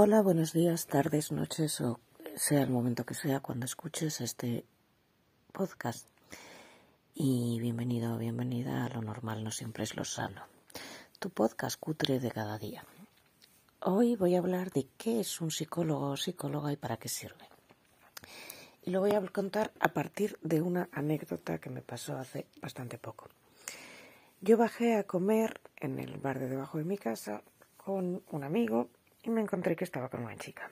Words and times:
Hola, 0.00 0.22
buenos 0.22 0.52
días, 0.52 0.86
tardes, 0.86 1.32
noches 1.32 1.80
o 1.80 1.98
sea 2.36 2.62
el 2.62 2.70
momento 2.70 3.04
que 3.04 3.14
sea 3.14 3.40
cuando 3.40 3.66
escuches 3.66 4.20
este 4.20 4.64
podcast. 5.50 6.06
Y 7.16 7.58
bienvenido 7.60 8.14
o 8.14 8.18
bienvenida 8.18 8.84
a 8.84 8.90
lo 8.90 9.02
normal 9.02 9.42
no 9.42 9.50
siempre 9.50 9.82
es 9.82 9.96
lo 9.96 10.04
sano. 10.04 10.42
Tu 11.18 11.30
podcast 11.30 11.80
cutre 11.80 12.20
de 12.20 12.30
cada 12.30 12.58
día. 12.58 12.84
Hoy 13.80 14.14
voy 14.14 14.36
a 14.36 14.38
hablar 14.38 14.70
de 14.70 14.86
qué 14.96 15.18
es 15.18 15.40
un 15.40 15.50
psicólogo 15.50 16.10
o 16.10 16.16
psicóloga 16.16 16.70
y 16.70 16.76
para 16.76 16.98
qué 16.98 17.08
sirve. 17.08 17.48
Y 18.84 18.92
lo 18.92 19.00
voy 19.00 19.16
a 19.16 19.26
contar 19.26 19.72
a 19.80 19.88
partir 19.88 20.38
de 20.42 20.62
una 20.62 20.88
anécdota 20.92 21.58
que 21.58 21.70
me 21.70 21.82
pasó 21.82 22.16
hace 22.16 22.46
bastante 22.62 22.98
poco. 22.98 23.30
Yo 24.42 24.58
bajé 24.58 24.94
a 24.94 25.02
comer 25.02 25.60
en 25.74 25.98
el 25.98 26.18
bar 26.18 26.38
de 26.38 26.48
debajo 26.48 26.78
de 26.78 26.84
mi 26.84 26.98
casa 26.98 27.42
con 27.76 28.22
un 28.30 28.44
amigo 28.44 28.90
y 29.22 29.30
me 29.30 29.40
encontré 29.40 29.76
que 29.76 29.84
estaba 29.84 30.08
con 30.08 30.22
una 30.22 30.36
chica. 30.36 30.70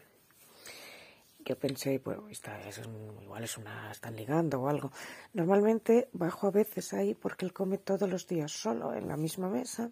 Yo 1.44 1.56
pensé, 1.56 1.98
bueno, 1.98 2.28
esta 2.28 2.60
es 2.68 2.80
igual 3.22 3.44
es 3.44 3.56
una, 3.56 3.92
están 3.92 4.16
ligando 4.16 4.60
o 4.60 4.68
algo. 4.68 4.90
Normalmente 5.32 6.08
bajo 6.12 6.48
a 6.48 6.50
veces 6.50 6.92
ahí 6.92 7.14
porque 7.14 7.44
él 7.44 7.52
come 7.52 7.78
todos 7.78 8.08
los 8.08 8.26
días 8.26 8.50
solo 8.50 8.94
en 8.94 9.06
la 9.06 9.16
misma 9.16 9.48
mesa 9.48 9.90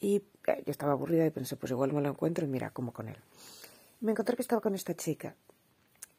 y 0.00 0.16
eh, 0.46 0.62
yo 0.64 0.70
estaba 0.70 0.92
aburrida 0.92 1.26
y 1.26 1.30
pensé, 1.30 1.56
pues 1.56 1.72
igual 1.72 1.92
me 1.92 2.00
lo 2.00 2.08
encuentro 2.08 2.46
y 2.46 2.48
mira, 2.48 2.70
como 2.70 2.92
con 2.92 3.08
él. 3.08 3.18
Me 4.00 4.12
encontré 4.12 4.36
que 4.36 4.42
estaba 4.42 4.62
con 4.62 4.74
esta 4.74 4.94
chica 4.94 5.36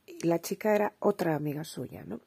y 0.05 0.27
la 0.27 0.39
chica 0.39 0.75
era 0.75 0.93
otra 0.99 1.35
amiga 1.35 1.63
suya, 1.63 2.03
¿no? 2.05 2.19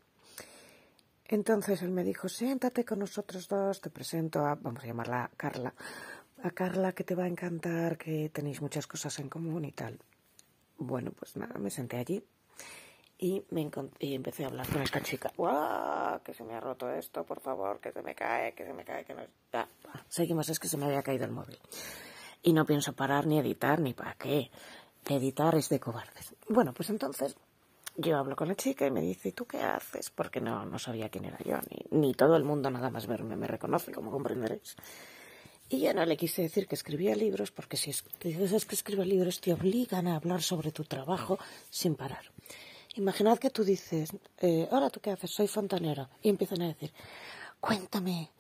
Entonces 1.27 1.80
él 1.83 1.91
me 1.91 2.02
dijo, 2.02 2.29
siéntate 2.29 2.85
con 2.85 2.99
nosotros 2.99 3.47
dos, 3.47 3.80
te 3.80 3.88
presento 3.88 4.45
a, 4.45 4.57
vamos 4.57 4.83
a 4.83 4.87
llamarla 4.87 5.30
Carla, 5.37 5.73
a 6.43 6.51
Carla 6.51 6.93
que 6.93 7.05
te 7.05 7.15
va 7.15 7.25
a 7.25 7.29
encantar, 7.29 7.99
que 7.99 8.29
tenéis 8.30 8.61
muchas 8.61 8.87
cosas 8.87 9.19
en 9.19 9.29
común 9.29 9.65
y 9.65 9.73
tal. 9.73 9.99
Bueno, 10.79 11.13
pues 11.13 11.37
nada, 11.37 11.59
me 11.59 11.71
senté 11.71 11.99
allí 11.99 12.24
y, 13.19 13.45
me 13.51 13.71
empecé 14.01 14.45
a 14.45 14.46
hablar 14.46 14.66
con 14.66 14.80
esta 14.80 15.02
chica. 15.02 15.30
¡Guau! 15.37 16.23
Que 16.23 16.33
se 16.33 16.43
me 16.43 16.55
ha 16.55 16.61
roto 16.61 16.91
esto, 16.91 17.24
por 17.24 17.41
favor, 17.41 17.79
que 17.79 17.93
se 17.93 18.02
me 18.02 18.15
cae, 18.15 18.55
que 18.55 18.65
se 18.65 18.73
me 18.73 18.85
cae, 18.85 19.05
que 19.05 19.15
no... 19.15 19.23
Seguimos, 20.09 20.49
es 20.49 20.59
que 20.59 20.68
se 20.68 20.79
me 20.79 20.87
había 20.87 21.02
caído 21.02 21.27
el 21.27 21.30
móvil. 21.30 21.59
Y 22.43 22.55
no 22.55 22.65
pienso 22.65 22.95
parar 22.95 23.27
ni 23.27 23.38
editar, 23.38 23.79
ni 23.80 23.93
para 23.93 24.15
qué. 24.15 24.51
Editar 25.07 25.55
es 25.55 25.68
de 25.68 25.79
cobardes. 25.79 26.35
Bueno, 26.49 26.73
pues 26.73 26.88
entonces 26.88 27.37
yo 27.96 28.16
hablo 28.16 28.35
con 28.37 28.49
la 28.49 28.55
chica 28.55 28.87
y 28.87 28.91
me 28.91 29.02
dice, 29.02 29.29
¿y 29.29 29.33
tú 29.33 29.45
qué 29.45 29.61
haces? 29.61 30.09
Porque 30.09 30.41
no, 30.41 30.65
no 30.65 30.79
sabía 30.79 31.11
quién 31.11 31.27
era 31.27 31.38
yo, 31.45 31.59
ni, 31.71 31.99
ni 32.01 32.15
todo 32.15 32.37
el 32.37 32.45
mundo 32.45 32.71
nada 32.71 32.88
más 32.88 33.07
verme 33.07 33.37
me 33.37 33.46
reconoce, 33.46 33.93
como 33.93 34.11
comprenderéis. 34.11 34.77
Y 35.73 35.79
yo 35.79 35.95
no 35.95 36.04
le 36.04 36.16
quise 36.16 36.43
decir 36.43 36.66
que 36.66 36.74
escribía 36.74 37.15
libros, 37.15 37.52
porque 37.52 37.76
si 37.76 37.95
dices 38.21 38.66
que 38.66 38.74
escribes 38.74 39.07
libros 39.07 39.40
te 39.40 39.52
obligan 39.52 40.09
a 40.09 40.16
hablar 40.16 40.43
sobre 40.43 40.73
tu 40.73 40.82
trabajo 40.82 41.38
sin 41.71 41.95
parar. 41.95 42.24
Imaginad 42.96 43.38
que 43.38 43.51
tú 43.51 43.62
dices, 43.62 44.10
eh, 44.38 44.68
ahora 44.73 44.90
tú 44.90 44.99
qué 45.01 45.12
haces, 45.12 45.30
soy 45.30 45.46
fontanero, 45.46 46.09
y 46.23 46.29
empiezan 46.29 46.62
a 46.62 46.66
decir, 46.66 46.93
cuéntame, 47.60 48.32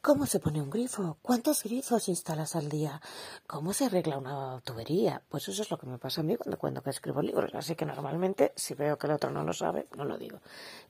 ¿cómo 0.00 0.24
se 0.24 0.40
pone 0.40 0.62
un 0.62 0.70
grifo? 0.70 1.18
¿Cuántos 1.20 1.62
grifos 1.62 2.08
instalas 2.08 2.56
al 2.56 2.70
día? 2.70 3.02
¿Cómo 3.46 3.74
se 3.74 3.84
arregla 3.84 4.16
una 4.16 4.62
tubería? 4.64 5.22
Pues 5.28 5.46
eso 5.46 5.60
es 5.60 5.70
lo 5.70 5.76
que 5.76 5.86
me 5.86 5.98
pasa 5.98 6.22
a 6.22 6.24
mí 6.24 6.36
cuando 6.36 6.56
cuento 6.56 6.82
que 6.82 6.88
escribo 6.88 7.20
libros, 7.20 7.54
así 7.54 7.74
que 7.74 7.84
normalmente 7.84 8.54
si 8.56 8.72
veo 8.72 8.96
que 8.96 9.08
el 9.08 9.12
otro 9.12 9.30
no 9.30 9.44
lo 9.44 9.52
sabe, 9.52 9.88
no 9.94 10.06
lo 10.06 10.16
digo. 10.16 10.40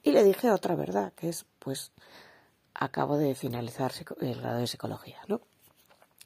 Y 0.04 0.12
le 0.12 0.22
dije 0.22 0.52
otra 0.52 0.76
verdad, 0.76 1.12
que 1.14 1.28
es, 1.28 1.44
pues, 1.58 1.90
acabo 2.72 3.18
de 3.18 3.34
finalizar 3.34 3.90
el 4.20 4.40
grado 4.40 4.60
de 4.60 4.68
psicología, 4.68 5.18
¿no? 5.26 5.40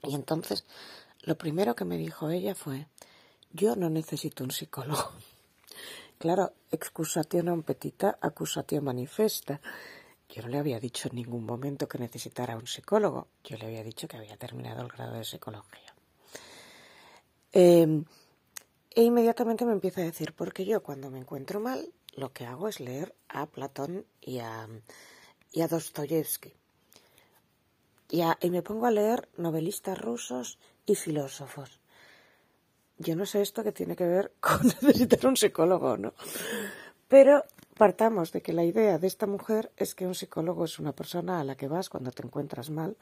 Y 0.02 0.14
entonces, 0.14 0.64
lo 1.22 1.38
primero 1.38 1.74
que 1.74 1.84
me 1.84 1.96
dijo 1.96 2.30
ella 2.30 2.54
fue, 2.54 2.86
yo 3.52 3.76
no 3.76 3.90
necesito 3.90 4.44
un 4.44 4.50
psicólogo. 4.50 5.12
claro, 6.18 6.52
excusatio 6.70 7.42
non 7.42 7.62
petita, 7.62 8.18
acusatio 8.20 8.82
manifesta. 8.82 9.60
Yo 10.28 10.42
no 10.42 10.48
le 10.48 10.58
había 10.58 10.80
dicho 10.80 11.08
en 11.08 11.16
ningún 11.16 11.44
momento 11.44 11.86
que 11.86 11.98
necesitara 11.98 12.56
un 12.56 12.66
psicólogo. 12.66 13.28
Yo 13.44 13.56
le 13.58 13.66
había 13.66 13.84
dicho 13.84 14.08
que 14.08 14.16
había 14.16 14.36
terminado 14.36 14.82
el 14.82 14.88
grado 14.88 15.14
de 15.14 15.24
psicología. 15.24 15.94
Eh, 17.52 18.02
e 18.94 19.02
inmediatamente 19.02 19.64
me 19.64 19.72
empieza 19.72 20.00
a 20.00 20.04
decir, 20.04 20.32
porque 20.34 20.64
yo 20.64 20.82
cuando 20.82 21.10
me 21.10 21.18
encuentro 21.18 21.60
mal, 21.60 21.92
lo 22.14 22.32
que 22.32 22.46
hago 22.46 22.68
es 22.68 22.80
leer 22.80 23.14
a 23.28 23.46
Platón 23.46 24.04
y 24.20 24.38
a, 24.40 24.68
y 25.50 25.60
a 25.60 25.68
Dostoyevsky. 25.68 26.52
Y, 28.12 28.50
me 28.50 28.60
pongo 28.60 28.84
a 28.84 28.90
leer 28.90 29.30
novelistas 29.38 29.98
rusos 29.98 30.58
y 30.84 30.96
filósofos. 30.96 31.80
Yo 32.98 33.16
no 33.16 33.24
sé 33.24 33.40
esto 33.40 33.64
que 33.64 33.72
tiene 33.72 33.96
que 33.96 34.06
ver 34.06 34.34
con 34.38 34.60
necesitar 34.82 35.26
un 35.26 35.36
psicólogo, 35.38 35.96
¿no? 35.96 36.12
Pero 37.08 37.42
partamos 37.78 38.30
de 38.32 38.42
que 38.42 38.52
la 38.52 38.64
idea 38.64 38.98
de 38.98 39.06
esta 39.06 39.26
mujer 39.26 39.72
es 39.78 39.94
que 39.94 40.06
un 40.06 40.14
psicólogo 40.14 40.66
es 40.66 40.78
una 40.78 40.92
persona 40.92 41.40
a 41.40 41.44
la 41.44 41.56
que 41.56 41.68
vas 41.68 41.88
cuando 41.88 42.10
te 42.10 42.22
encuentras 42.22 42.68
mal. 42.68 42.98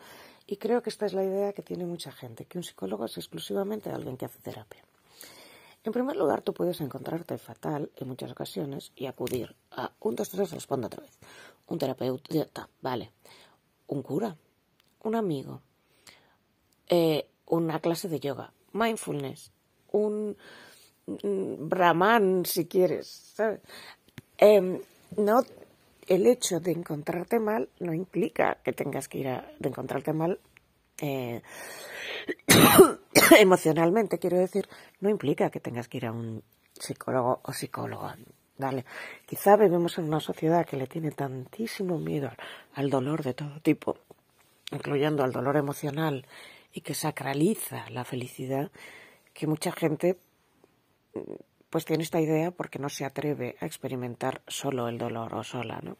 Y 0.47 0.59
creo 0.59 0.81
que 0.81 0.91
esta 0.91 1.07
es 1.07 1.13
la 1.13 1.25
idea 1.25 1.53
que 1.55 1.63
tiene 1.63 1.87
mucha 1.87 2.13
gente, 2.13 2.45
que 2.45 2.59
un 2.59 2.65
psicólogo 2.65 3.05
es 3.07 3.17
exclusivamente 3.17 3.91
alguien 3.91 4.17
que 4.17 4.27
hace 4.27 4.39
terapia. 4.39 4.85
En 5.83 5.93
primer 5.93 6.15
lugar, 6.15 6.43
tú 6.43 6.55
puedes 6.55 6.81
encontrarte 6.81 7.37
fatal 7.37 7.91
en 7.97 8.07
muchas 8.07 8.31
ocasiones 8.31 8.93
y 8.95 9.07
acudir 9.07 9.57
a 9.73 9.91
un, 9.99 10.15
dos, 10.15 10.31
tres, 10.31 10.53
otra 10.53 11.03
vez. 11.03 11.19
Un 11.67 11.79
terapeuta, 11.79 12.69
vale. 12.81 13.11
Un 13.89 14.03
cura, 14.03 14.37
un 15.03 15.15
amigo, 15.15 15.63
eh, 16.89 17.27
una 17.47 17.81
clase 17.81 18.09
de 18.09 18.21
yoga, 18.21 18.53
mindfulness, 18.73 19.53
un, 19.93 20.37
brahman 21.07 22.45
si 22.47 22.67
quieres, 22.67 23.09
¿sabes? 23.35 23.61
Em, 24.39 24.81
no, 25.17 25.43
el 26.07 26.27
hecho 26.27 26.61
de 26.61 26.73
encontrarte 26.73 27.41
mal 27.41 27.69
no 27.81 27.93
implica 27.93 28.59
que 28.63 28.73
tengas 28.73 29.09
que 29.09 29.19
ir 29.19 29.29
a 29.29 29.53
encontrarte 29.61 30.13
mal 30.13 30.39
eh, 31.01 31.43
emocionalmente, 33.39 34.19
quiero 34.19 34.39
decir, 34.39 34.69
no 35.01 35.09
implica 35.09 35.51
que 35.51 35.61
tengas 35.61 35.89
que 35.89 35.99
ir 35.99 36.07
a 36.07 36.13
un 36.13 36.43
psicólogo 36.79 37.41
o 37.43 37.53
psicóloga. 37.53 38.17
Dale. 38.57 38.85
Quizá 39.25 39.57
vivimos 39.57 39.97
en 39.97 40.05
una 40.05 40.21
sociedad 40.21 40.67
que 40.67 40.77
le 40.77 40.87
tiene 40.87 41.13
tantísimo 41.13 41.99
miedo 41.99 42.31
al 42.75 42.91
dolor 42.91 43.23
de 43.23 43.33
todo 43.33 43.59
tipo 43.61 43.97
incluyendo 44.71 45.25
al 45.25 45.33
dolor 45.33 45.57
emocional 45.57 46.27
y 46.73 46.83
que 46.83 46.95
sacraliza 46.95 47.89
la 47.91 48.05
felicidad, 48.05 48.71
que 49.35 49.47
mucha 49.47 49.73
gente 49.73 50.19
pues 51.71 51.85
tiene 51.85 52.03
esta 52.03 52.21
idea 52.21 52.51
porque 52.51 52.79
no 52.79 52.89
se 52.89 53.05
atreve 53.05 53.57
a 53.61 53.67
experimentar 53.67 54.43
solo 54.47 54.89
el 54.89 54.99
dolor 54.99 55.35
o 55.35 55.45
sola, 55.45 55.81
¿no? 55.83 55.97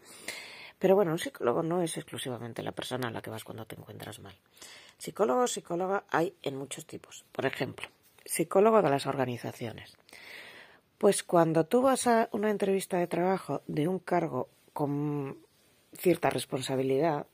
Pero 0.79 0.95
bueno, 0.95 1.13
un 1.13 1.19
psicólogo 1.19 1.63
no 1.63 1.83
es 1.83 1.97
exclusivamente 1.97 2.63
la 2.63 2.73
persona 2.73 3.09
a 3.09 3.11
la 3.11 3.21
que 3.21 3.31
vas 3.31 3.45
cuando 3.45 3.67
te 3.67 3.77
encuentras 3.77 4.19
mal. 4.19 4.35
Psicólogo 4.99 5.43
o 5.43 5.47
psicóloga 5.47 6.05
hay 6.11 6.35
en 6.43 6.57
muchos 6.57 6.87
tipos. 6.87 7.25
Por 7.33 7.47
ejemplo, 7.47 7.89
psicólogo 8.25 8.81
de 8.83 8.91
las 8.91 9.07
organizaciones. 9.07 9.97
Pues 10.97 11.23
cuando 11.23 11.67
tú 11.67 11.83
vas 11.83 12.07
a 12.07 12.29
una 12.33 12.51
entrevista 12.51 12.99
de 12.99 13.07
trabajo 13.07 13.63
de 13.67 13.89
un 13.89 13.99
cargo 13.99 14.49
con 14.73 15.39
cierta 15.93 16.31
responsabilidad, 16.31 17.27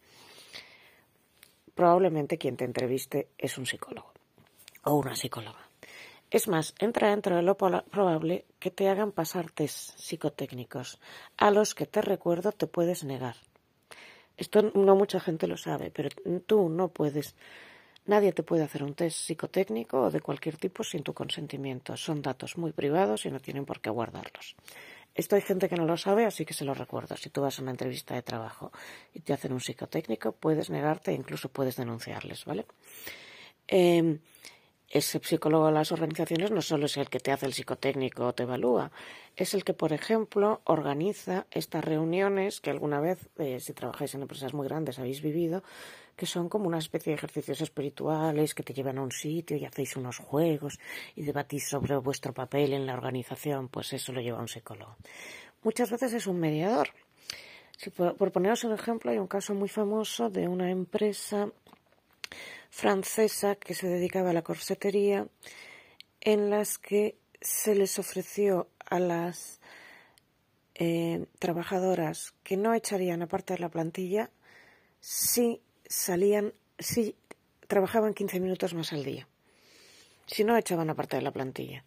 probablemente 1.76 2.38
quien 2.38 2.56
te 2.56 2.64
entreviste 2.64 3.28
es 3.38 3.56
un 3.59 3.66
psicólogo 3.66 4.12
o 4.82 4.94
una 4.94 5.14
psicóloga. 5.14 5.60
Es 6.31 6.48
más, 6.48 6.75
entra 6.81 7.10
dentro 7.10 7.37
de 7.37 7.42
lo 7.42 7.56
probable 7.56 8.47
que 8.59 8.72
te 8.72 8.88
hagan 8.88 9.12
pasar 9.12 9.53
test 9.53 9.97
psicotécnicos, 9.97 10.98
a 11.37 11.53
los 11.53 11.76
que 11.76 11.87
te 11.87 12.03
recuerdo 12.03 12.50
te 12.50 12.66
puedes 12.66 13.04
negar. 13.04 13.37
Esto 14.37 14.72
no 14.75 14.97
mucha 14.97 15.20
gente 15.20 15.47
lo 15.47 15.56
sabe, 15.56 15.91
pero 15.91 16.09
tú 16.47 16.69
no 16.69 16.88
puedes. 16.88 17.37
Nadie 18.06 18.32
te 18.32 18.43
puede 18.43 18.64
hacer 18.64 18.82
un 18.82 18.94
test 18.94 19.19
psicotécnico 19.19 20.03
o 20.03 20.10
de 20.10 20.20
cualquier 20.20 20.56
tipo 20.56 20.82
sin 20.82 21.03
tu 21.03 21.12
consentimiento. 21.14 21.96
Son 21.96 22.22
datos 22.22 22.56
muy 22.56 22.72
privados 22.72 23.25
y 23.26 23.31
no 23.31 23.40
tienen 23.40 23.64
por 23.64 23.81
qué 23.81 23.90
guardarlos. 23.90 24.56
Esto 25.17 25.35
hay 25.35 25.41
gente 25.41 25.69
que 25.71 25.77
no 25.77 25.87
lo 25.87 25.97
sabe, 25.97 26.27
así 26.27 26.45
que 26.45 26.53
se 26.53 26.67
lo 26.67 26.75
recuerdo. 26.75 27.17
Si 27.17 27.31
tú 27.31 27.41
vas 27.41 27.59
a 27.59 27.63
una 27.63 27.71
entrevista 27.71 28.15
de 28.15 28.23
trabajo 28.23 28.71
y 29.15 29.21
te 29.21 29.33
hacen 29.33 29.53
un 29.53 29.61
psicotécnico, 29.61 30.33
puedes 30.33 30.69
negarte 30.69 31.11
e 31.11 31.15
incluso 31.15 31.49
puedes 31.49 31.77
denunciarles, 31.77 32.45
¿vale? 32.45 32.67
Eh, 33.67 34.19
ese 34.88 35.21
psicólogo 35.23 35.67
de 35.67 35.73
las 35.73 35.91
organizaciones 35.91 36.50
no 36.50 36.62
solo 36.62 36.87
es 36.87 36.97
el 36.97 37.09
que 37.09 37.19
te 37.19 37.33
hace 37.33 37.47
el 37.47 37.53
psicotécnico 37.53 38.27
o 38.27 38.33
te 38.33 38.44
evalúa, 38.44 38.93
es 39.35 39.53
el 39.55 39.65
que, 39.65 39.75
por 39.75 39.93
ejemplo, 39.93 40.61
organiza 40.65 41.47
estas 41.50 41.85
reuniones 41.85 42.61
que 42.61 42.71
alguna 42.71 43.00
vez, 43.00 43.29
eh, 43.38 43.59
si 43.61 43.73
trabajáis 43.73 44.15
en 44.15 44.23
empresas 44.23 44.55
muy 44.55 44.67
grandes, 44.67 44.99
habéis 44.99 45.21
vivido, 45.21 45.62
que 46.17 46.25
son 46.25 46.49
como 46.49 46.67
una 46.67 46.79
especie 46.79 47.11
de 47.11 47.17
ejercicios 47.17 47.61
espirituales 47.61 48.55
que 48.55 48.62
te 48.62 48.73
llevan 48.73 48.99
a 48.99 49.03
un 49.03 49.12
sitio 49.12 49.56
y 49.56 49.65
hacéis 49.65 49.97
unos 49.97 50.19
juegos 50.19 50.79
y 51.15 51.23
debatís 51.23 51.69
sobre 51.69 51.97
vuestro 51.97 52.32
papel 52.32 52.73
en 52.73 52.87
la 52.87 52.94
organización, 52.94 53.69
pues 53.69 53.93
eso 53.93 54.12
lo 54.12 54.21
lleva 54.21 54.41
un 54.41 54.49
psicólogo. 54.49 54.97
Muchas 55.62 55.91
veces 55.91 56.15
es 56.15 56.27
un 56.27 56.39
mediador. 56.39 56.89
Si 57.77 57.91
por, 57.91 58.17
por 58.17 58.32
poneros 58.32 58.65
un 58.65 58.73
ejemplo, 58.73 59.11
hay 59.11 59.19
un 59.19 59.27
caso 59.27 59.53
muy 59.53 59.69
famoso 59.69 60.31
de 60.31 60.49
una 60.49 60.71
empresa 60.71 61.50
francesa 62.76 63.56
que 63.56 63.75
se 63.75 63.88
dedicaba 63.88 64.31
a 64.31 64.32
la 64.34 64.43
corsetería 64.43 65.26
en 66.20 66.50
las 66.50 66.76
que 66.76 67.17
se 67.40 67.75
les 67.75 67.99
ofreció 67.99 68.69
a 68.84 69.00
las 69.00 69.61
eh, 70.75 71.25
trabajadoras 71.38 72.34
que 72.43 72.58
no 72.58 72.75
echarían 72.75 73.23
aparte 73.23 73.55
de 73.55 73.61
la 73.61 73.70
plantilla 73.70 74.28
si 75.00 75.62
salían, 75.87 76.52
si 76.78 77.17
trabajaban 77.67 78.12
15 78.12 78.40
minutos 78.40 78.75
más 78.75 78.93
al 78.93 79.05
día. 79.05 79.26
Si 80.26 80.44
no, 80.44 80.55
echaban 80.58 80.90
aparte 80.90 81.17
de 81.17 81.22
la 81.22 81.31
plantilla. 81.31 81.82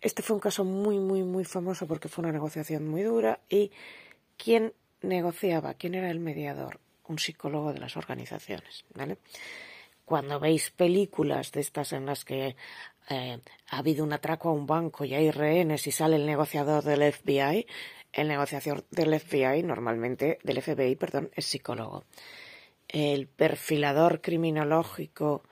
Este 0.00 0.22
fue 0.22 0.34
un 0.34 0.40
caso 0.40 0.64
muy, 0.64 0.98
muy, 0.98 1.22
muy 1.22 1.44
famoso 1.44 1.86
porque 1.86 2.08
fue 2.08 2.24
una 2.24 2.32
negociación 2.32 2.88
muy 2.88 3.02
dura 3.02 3.38
y 3.48 3.70
¿quién 4.36 4.72
negociaba? 5.02 5.74
¿Quién 5.74 5.94
era 5.94 6.10
el 6.10 6.18
mediador? 6.18 6.80
Un 7.06 7.20
psicólogo 7.20 7.72
de 7.72 7.78
las 7.78 7.96
organizaciones, 7.96 8.84
¿vale? 8.92 9.18
Cuando 10.10 10.40
veis 10.40 10.72
películas 10.72 11.52
de 11.52 11.60
estas 11.60 11.92
en 11.92 12.04
las 12.04 12.24
que 12.24 12.56
eh, 13.10 13.38
ha 13.68 13.78
habido 13.78 14.02
un 14.02 14.12
atraco 14.12 14.48
a 14.48 14.52
un 14.52 14.66
banco 14.66 15.04
y 15.04 15.14
hay 15.14 15.30
rehenes 15.30 15.86
y 15.86 15.92
sale 15.92 16.16
el 16.16 16.26
negociador 16.26 16.82
del 16.82 17.12
FBI, 17.12 17.64
el 18.12 18.26
negociador 18.26 18.84
del 18.90 19.20
FBI 19.20 19.62
normalmente, 19.62 20.40
del 20.42 20.60
FBI, 20.62 20.96
perdón, 20.96 21.30
es 21.36 21.46
psicólogo. 21.46 22.02
El 22.88 23.28
perfilador 23.28 24.20
criminológico 24.20 25.44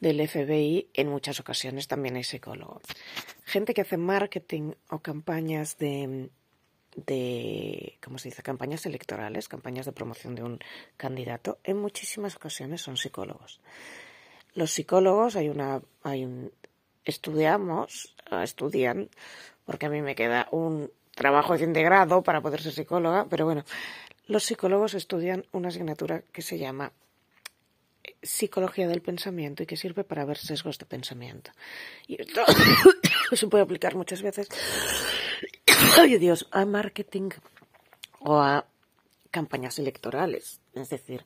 del 0.00 0.26
FBI 0.26 0.88
en 0.92 1.08
muchas 1.08 1.38
ocasiones 1.38 1.86
también 1.86 2.16
es 2.16 2.26
psicólogo. 2.26 2.80
Gente 3.44 3.74
que 3.74 3.82
hace 3.82 3.96
marketing 3.96 4.72
o 4.88 4.98
campañas 4.98 5.78
de, 5.78 6.30
de, 6.96 7.98
¿cómo 8.02 8.18
se 8.18 8.30
dice? 8.30 8.42
Campañas 8.42 8.86
electorales, 8.86 9.48
campañas 9.48 9.86
de 9.86 9.92
promoción 9.92 10.34
de 10.34 10.42
un 10.42 10.58
candidato, 10.96 11.58
en 11.62 11.76
muchísimas 11.76 12.34
ocasiones 12.36 12.82
son 12.82 12.96
psicólogos. 12.96 13.60
Los 14.54 14.70
psicólogos, 14.70 15.36
hay 15.36 15.48
una, 15.48 15.80
hay 16.02 16.24
un, 16.24 16.52
estudiamos, 17.04 18.14
estudian, 18.42 19.08
porque 19.64 19.86
a 19.86 19.90
mí 19.90 20.02
me 20.02 20.14
queda 20.14 20.48
un 20.50 20.90
trabajo 21.14 21.56
de 21.56 21.82
grado 21.82 22.22
para 22.22 22.40
poder 22.40 22.62
ser 22.62 22.72
psicóloga, 22.72 23.26
pero 23.28 23.44
bueno, 23.44 23.64
los 24.26 24.44
psicólogos 24.44 24.94
estudian 24.94 25.44
una 25.52 25.68
asignatura 25.68 26.22
que 26.32 26.42
se 26.42 26.58
llama 26.58 26.92
psicología 28.22 28.88
del 28.88 29.02
pensamiento 29.02 29.62
y 29.62 29.66
que 29.66 29.76
sirve 29.76 30.04
para 30.04 30.24
ver 30.24 30.38
sesgos 30.38 30.78
de 30.78 30.86
pensamiento. 30.86 31.50
Y 32.06 32.20
esto 32.20 32.42
se 33.32 33.46
puede 33.48 33.64
aplicar 33.64 33.94
muchas 33.94 34.22
veces, 34.22 34.48
ay 35.98 36.18
Dios, 36.18 36.48
a 36.50 36.64
marketing 36.64 37.30
o 38.20 38.40
a 38.40 38.66
campañas 39.30 39.78
electorales. 39.78 40.60
Es 40.74 40.90
decir, 40.90 41.24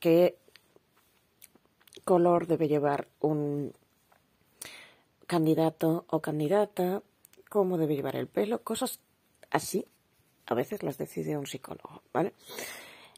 qué 0.00 0.38
color 2.08 2.46
debe 2.46 2.68
llevar 2.68 3.06
un 3.20 3.74
candidato 5.26 6.06
o 6.08 6.20
candidata, 6.20 7.02
cómo 7.50 7.76
debe 7.76 7.96
llevar 7.96 8.16
el 8.16 8.28
pelo, 8.28 8.62
cosas 8.62 9.00
así. 9.50 9.84
A 10.46 10.54
veces 10.54 10.82
las 10.82 10.96
decide 10.96 11.36
un 11.36 11.46
psicólogo, 11.46 12.00
¿vale? 12.14 12.32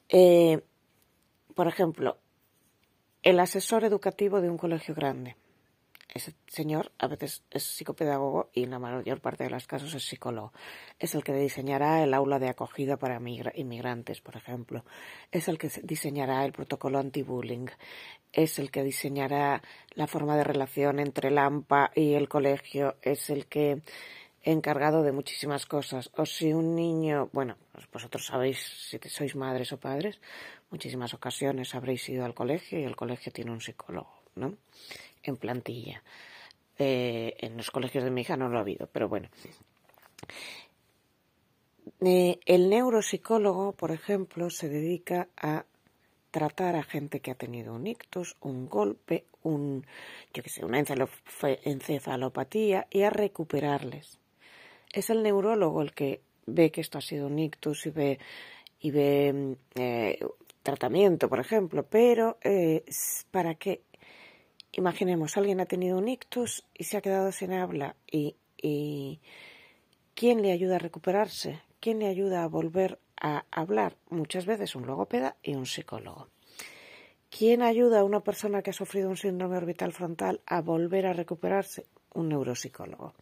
Eh, 0.08 0.60
por 1.54 1.68
ejemplo, 1.68 2.16
el 3.22 3.38
asesor 3.38 3.84
educativo 3.84 4.40
de 4.40 4.50
un 4.50 4.58
colegio 4.58 4.92
grande. 4.92 5.36
Ese 6.12 6.34
señor 6.48 6.90
a 6.98 7.06
veces 7.06 7.44
es 7.50 7.62
psicopedagogo 7.62 8.50
y 8.52 8.64
en 8.64 8.70
la 8.70 8.78
mayor 8.80 9.20
parte 9.20 9.44
de 9.44 9.50
los 9.50 9.66
casos 9.66 9.94
es 9.94 10.04
psicólogo. 10.04 10.52
Es 10.98 11.14
el 11.14 11.22
que 11.22 11.32
diseñará 11.32 12.02
el 12.02 12.14
aula 12.14 12.38
de 12.38 12.48
acogida 12.48 12.96
para 12.96 13.20
inmigrantes, 13.54 14.20
por 14.20 14.36
ejemplo. 14.36 14.84
Es 15.30 15.46
el 15.46 15.56
que 15.56 15.70
diseñará 15.84 16.44
el 16.44 16.52
protocolo 16.52 16.98
anti-bullying. 16.98 17.66
Es 18.32 18.58
el 18.58 18.70
que 18.70 18.82
diseñará 18.82 19.62
la 19.94 20.06
forma 20.08 20.36
de 20.36 20.44
relación 20.44 20.98
entre 20.98 21.28
el 21.28 21.38
AMPA 21.38 21.92
y 21.94 22.14
el 22.14 22.28
colegio. 22.28 22.96
Es 23.02 23.30
el 23.30 23.46
que 23.46 23.82
encargado 24.42 25.02
de 25.02 25.12
muchísimas 25.12 25.66
cosas. 25.66 26.10
O 26.16 26.26
si 26.26 26.52
un 26.52 26.74
niño, 26.74 27.28
bueno, 27.32 27.56
vosotros 27.92 28.26
sabéis 28.26 28.58
si 28.58 28.98
sois 29.08 29.36
madres 29.36 29.72
o 29.72 29.78
padres, 29.78 30.20
muchísimas 30.70 31.14
ocasiones 31.14 31.74
habréis 31.74 32.08
ido 32.08 32.24
al 32.24 32.34
colegio 32.34 32.78
y 32.80 32.84
el 32.84 32.96
colegio 32.96 33.32
tiene 33.32 33.50
un 33.50 33.60
psicólogo, 33.60 34.19
¿no? 34.34 34.54
En 35.22 35.36
plantilla. 35.36 36.02
Eh, 36.78 37.36
en 37.40 37.58
los 37.58 37.70
colegios 37.70 38.04
de 38.04 38.10
mi 38.10 38.22
hija 38.22 38.36
no 38.36 38.48
lo 38.48 38.56
ha 38.56 38.62
habido, 38.62 38.86
pero 38.86 39.08
bueno. 39.08 39.28
Eh, 42.00 42.40
el 42.46 42.70
neuropsicólogo, 42.70 43.72
por 43.72 43.90
ejemplo, 43.90 44.48
se 44.48 44.70
dedica 44.70 45.28
a 45.36 45.66
tratar 46.30 46.76
a 46.76 46.82
gente 46.82 47.20
que 47.20 47.32
ha 47.32 47.34
tenido 47.34 47.74
un 47.74 47.86
ictus, 47.86 48.36
un 48.40 48.66
golpe, 48.66 49.26
un, 49.42 49.84
yo 50.32 50.42
qué 50.42 50.48
sé, 50.48 50.64
una 50.64 50.78
encefalopatía 50.78 52.86
y 52.90 53.02
a 53.02 53.10
recuperarles. 53.10 54.18
Es 54.92 55.10
el 55.10 55.22
neurólogo 55.22 55.82
el 55.82 55.92
que 55.92 56.22
ve 56.46 56.70
que 56.70 56.80
esto 56.80 56.98
ha 56.98 57.02
sido 57.02 57.26
un 57.26 57.38
ictus 57.38 57.86
y 57.86 57.90
ve 57.90 58.18
y 58.80 58.90
ve 58.90 59.56
eh, 59.74 60.18
tratamiento, 60.62 61.28
por 61.28 61.40
ejemplo, 61.40 61.84
pero 61.84 62.38
para 63.30 63.54
que, 63.56 63.82
imaginemos, 64.72 65.36
alguien 65.36 65.60
ha 65.60 65.66
tenido 65.66 65.98
un 65.98 66.08
ictus 66.08 66.64
y 66.74 66.84
se 66.84 66.96
ha 66.96 67.00
quedado 67.00 67.32
sin 67.32 67.52
habla 67.52 67.96
y, 68.10 68.36
y 68.56 69.20
¿quién 70.14 70.42
le 70.42 70.52
ayuda 70.52 70.76
a 70.76 70.80
recuperarse? 70.80 71.60
¿Quién 71.80 71.98
le 71.98 72.06
ayuda 72.06 72.44
a 72.44 72.48
volver 72.48 72.98
a 73.20 73.44
hablar? 73.50 73.96
Muchas 74.10 74.46
veces 74.46 74.74
un 74.74 74.86
logopeda 74.86 75.36
y 75.42 75.54
un 75.54 75.66
psicólogo. 75.66 76.28
¿Quién 77.30 77.62
ayuda 77.62 78.00
a 78.00 78.04
una 78.04 78.20
persona 78.20 78.60
que 78.60 78.70
ha 78.70 78.74
sufrido 78.74 79.08
un 79.08 79.16
síndrome 79.16 79.56
orbital 79.56 79.92
frontal 79.92 80.40
a 80.46 80.60
volver 80.60 81.06
a 81.06 81.12
recuperarse? 81.12 81.86
Un 82.12 82.28
neuropsicólogo. 82.28 83.14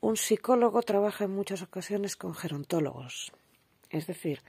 Un 0.00 0.16
psicólogo 0.16 0.80
trabaja 0.82 1.24
en 1.24 1.32
muchas 1.32 1.60
ocasiones 1.60 2.16
con 2.16 2.34
gerontólogos, 2.34 3.32
es 3.90 4.06
decir, 4.06 4.42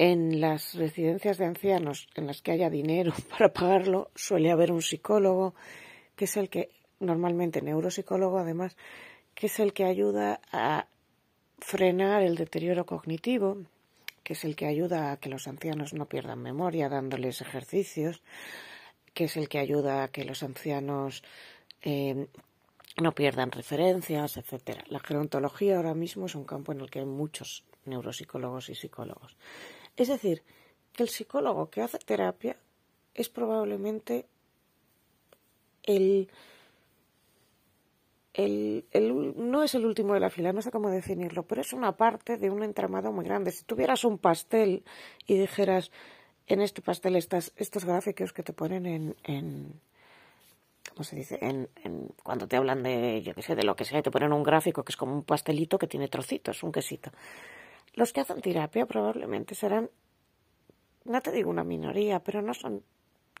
en 0.00 0.40
las 0.40 0.76
residencias 0.76 1.36
de 1.36 1.44
ancianos 1.44 2.08
en 2.14 2.26
las 2.26 2.40
que 2.40 2.52
haya 2.52 2.70
dinero 2.70 3.12
para 3.30 3.52
pagarlo, 3.52 4.10
suele 4.14 4.50
haber 4.50 4.72
un 4.72 4.80
psicólogo, 4.80 5.54
que 6.16 6.24
es 6.24 6.38
el 6.38 6.48
que, 6.48 6.70
normalmente 7.00 7.60
neuropsicólogo 7.60 8.38
además, 8.38 8.78
que 9.34 9.48
es 9.48 9.60
el 9.60 9.74
que 9.74 9.84
ayuda 9.84 10.40
a 10.52 10.86
frenar 11.58 12.22
el 12.22 12.36
deterioro 12.36 12.86
cognitivo, 12.86 13.58
que 14.22 14.32
es 14.32 14.44
el 14.46 14.56
que 14.56 14.64
ayuda 14.64 15.12
a 15.12 15.18
que 15.18 15.28
los 15.28 15.46
ancianos 15.46 15.92
no 15.92 16.06
pierdan 16.06 16.40
memoria 16.40 16.88
dándoles 16.88 17.42
ejercicios, 17.42 18.22
que 19.12 19.24
es 19.24 19.36
el 19.36 19.50
que 19.50 19.58
ayuda 19.58 20.02
a 20.02 20.08
que 20.08 20.24
los 20.24 20.42
ancianos 20.42 21.22
eh, 21.82 22.26
no 23.02 23.12
pierdan 23.12 23.50
referencias, 23.50 24.38
etcétera. 24.38 24.82
La 24.88 25.00
gerontología 25.00 25.76
ahora 25.76 25.92
mismo 25.92 26.24
es 26.24 26.34
un 26.34 26.44
campo 26.44 26.72
en 26.72 26.80
el 26.80 26.88
que 26.88 27.00
hay 27.00 27.04
muchos 27.04 27.64
neuropsicólogos 27.84 28.70
y 28.70 28.74
psicólogos. 28.74 29.36
Es 30.00 30.08
decir, 30.08 30.42
que 30.94 31.02
el 31.02 31.10
psicólogo 31.10 31.68
que 31.68 31.82
hace 31.82 31.98
terapia 31.98 32.56
es 33.12 33.28
probablemente 33.28 34.24
el, 35.82 36.30
el, 38.32 39.34
no 39.36 39.62
es 39.62 39.74
el 39.74 39.84
último 39.84 40.14
de 40.14 40.20
la 40.20 40.30
fila, 40.30 40.54
no 40.54 40.62
sé 40.62 40.70
cómo 40.70 40.88
definirlo, 40.88 41.42
pero 41.42 41.60
es 41.60 41.74
una 41.74 41.98
parte 41.98 42.38
de 42.38 42.48
un 42.48 42.62
entramado 42.62 43.12
muy 43.12 43.26
grande. 43.26 43.50
Si 43.50 43.62
tuvieras 43.64 44.04
un 44.04 44.16
pastel 44.16 44.84
y 45.26 45.36
dijeras 45.36 45.90
en 46.46 46.62
este 46.62 46.80
pastel 46.80 47.14
estas, 47.16 47.52
estos 47.56 47.84
gráficos 47.84 48.32
que 48.32 48.42
te 48.42 48.54
ponen 48.54 48.86
en, 48.86 49.16
en 49.24 49.80
¿cómo 50.94 51.04
se 51.04 51.14
dice? 51.14 51.38
En, 51.42 51.68
en, 51.84 52.08
cuando 52.22 52.48
te 52.48 52.56
hablan 52.56 52.82
de, 52.82 53.20
yo 53.20 53.34
qué 53.34 53.42
sé, 53.42 53.54
de 53.54 53.64
lo 53.64 53.76
que 53.76 53.84
sea, 53.84 54.00
te 54.00 54.10
ponen 54.10 54.32
un 54.32 54.44
gráfico 54.44 54.82
que 54.82 54.92
es 54.92 54.96
como 54.96 55.12
un 55.12 55.24
pastelito 55.24 55.76
que 55.76 55.86
tiene 55.86 56.08
trocitos, 56.08 56.62
un 56.62 56.72
quesito. 56.72 57.10
Los 58.00 58.14
que 58.14 58.22
hacen 58.22 58.40
terapia 58.40 58.86
probablemente 58.86 59.54
serán, 59.54 59.90
no 61.04 61.20
te 61.20 61.32
digo 61.32 61.50
una 61.50 61.64
minoría, 61.64 62.20
pero 62.20 62.40
no 62.40 62.54
son, 62.54 62.82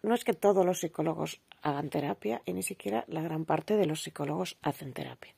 no 0.02 0.14
es 0.14 0.22
que 0.22 0.34
todos 0.34 0.66
los 0.66 0.80
psicólogos 0.80 1.40
hagan 1.62 1.88
terapia 1.88 2.42
y 2.44 2.52
ni 2.52 2.62
siquiera 2.62 3.06
la 3.08 3.22
gran 3.22 3.46
parte 3.46 3.78
de 3.78 3.86
los 3.86 4.02
psicólogos 4.02 4.58
hacen 4.60 4.92
terapia. 4.92 5.34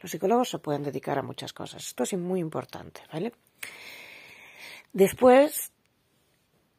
Los 0.00 0.10
psicólogos 0.10 0.48
se 0.48 0.58
pueden 0.58 0.84
dedicar 0.84 1.18
a 1.18 1.22
muchas 1.22 1.52
cosas. 1.52 1.86
Esto 1.86 2.04
es 2.04 2.14
muy 2.14 2.40
importante, 2.40 3.02
¿vale? 3.12 3.34
Después, 4.94 5.70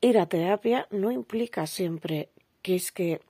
ir 0.02 0.18
a 0.18 0.26
terapia 0.26 0.88
no 0.90 1.12
implica 1.12 1.68
siempre 1.68 2.32
que 2.64 2.74
es 2.74 2.92
que 2.92 3.22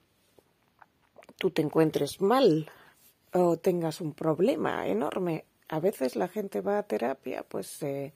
tú 1.36 1.50
te 1.50 1.60
encuentres 1.60 2.22
mal 2.22 2.70
o 3.34 3.58
tengas 3.58 4.00
un 4.00 4.14
problema 4.14 4.86
enorme. 4.86 5.44
A 5.68 5.80
veces 5.80 6.16
la 6.16 6.28
gente 6.28 6.62
va 6.62 6.78
a 6.78 6.84
terapia, 6.84 7.42
pues 7.42 7.82
eh, 7.82 8.14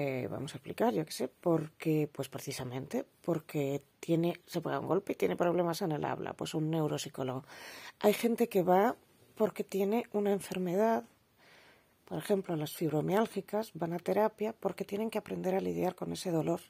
eh, 0.00 0.28
vamos 0.28 0.54
a 0.54 0.58
explicar, 0.58 0.94
yo 0.94 1.04
qué 1.04 1.10
sé, 1.10 1.26
porque, 1.26 2.08
pues 2.12 2.28
precisamente, 2.28 3.04
porque 3.20 3.82
tiene, 3.98 4.40
se 4.46 4.60
pega 4.60 4.78
un 4.78 4.86
golpe 4.86 5.14
y 5.14 5.16
tiene 5.16 5.34
problemas 5.34 5.82
en 5.82 5.90
el 5.90 6.04
habla, 6.04 6.34
pues 6.34 6.54
un 6.54 6.70
neuropsicólogo. 6.70 7.42
Hay 7.98 8.12
gente 8.12 8.48
que 8.48 8.62
va 8.62 8.94
porque 9.34 9.64
tiene 9.64 10.06
una 10.12 10.30
enfermedad, 10.30 11.02
por 12.04 12.18
ejemplo, 12.18 12.54
las 12.54 12.74
fibromiálgicas 12.74 13.72
van 13.74 13.92
a 13.92 13.98
terapia 13.98 14.52
porque 14.52 14.84
tienen 14.84 15.10
que 15.10 15.18
aprender 15.18 15.56
a 15.56 15.60
lidiar 15.60 15.96
con 15.96 16.12
ese 16.12 16.30
dolor. 16.30 16.60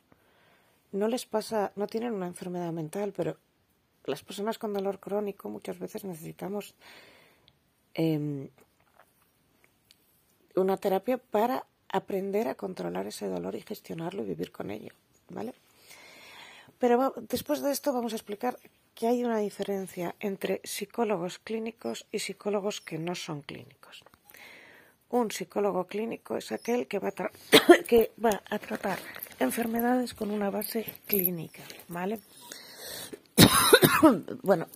No 0.93 1.07
les 1.07 1.27
pasa, 1.27 1.73
no 1.77 1.87
tienen 1.87 2.15
una 2.15 2.29
enfermedad 2.29 2.73
mental, 2.73 3.13
pero 3.15 3.37
las 4.05 4.23
personas 4.23 4.59
con 4.59 4.73
dolor 4.73 5.01
crónico 5.01 5.51
muchas 5.51 5.79
veces 5.79 6.03
necesitamos 6.03 6.75
em, 7.93 8.49
una 10.55 10.79
terapia 10.79 11.19
para 11.19 11.67
aprender 11.89 12.49
a 12.49 12.55
controlar 12.55 13.07
ese 13.07 13.27
dolor 13.27 13.55
y 13.55 13.63
gestionarlo 13.63 14.23
y 14.23 14.27
vivir 14.27 14.53
con 14.53 14.71
ello, 14.71 14.93
¿vale? 15.31 15.55
Pero 16.79 17.15
después 17.17 17.61
de 17.63 17.73
esto 17.73 17.93
vamos 17.93 18.13
a 18.13 18.17
explicar 18.17 18.59
que 18.95 19.07
hay 19.07 19.25
una 19.25 19.39
diferencia 19.39 20.15
entre 20.21 20.61
psicólogos 20.65 21.39
clínicos 21.39 22.07
y 22.13 22.19
psicólogos 22.19 22.81
que 22.81 22.99
no 22.99 23.15
son 23.15 23.43
clínicos. 23.43 24.05
Un 25.11 25.31
psicólogo 25.31 25.87
clínico 25.87 26.37
es 26.37 26.53
aquel 26.53 26.87
que 26.87 26.99
va 26.99 27.09
a, 27.09 27.31
que 27.89 28.13
va 28.23 28.43
a 28.51 28.59
tratar 28.59 28.99
enfermedades 29.39 30.15
con 30.15 30.31
una 30.31 30.51
base 30.51 30.85
clínica, 31.07 31.63
¿vale? 31.89 32.21
bueno, 34.43 34.67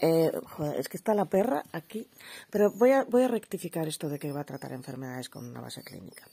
eh, 0.00 0.32
es 0.78 0.88
que 0.88 0.96
está 0.96 1.14
la 1.14 1.26
perra 1.26 1.62
aquí, 1.72 2.08
pero 2.50 2.70
voy 2.70 2.92
a, 2.92 3.04
voy 3.04 3.22
a 3.22 3.28
rectificar 3.28 3.86
esto 3.86 4.08
de 4.08 4.18
que 4.18 4.32
va 4.32 4.40
a 4.40 4.44
tratar 4.44 4.72
enfermedades 4.72 5.28
con 5.28 5.46
una 5.46 5.60
base 5.60 5.82
clínica. 5.82 6.26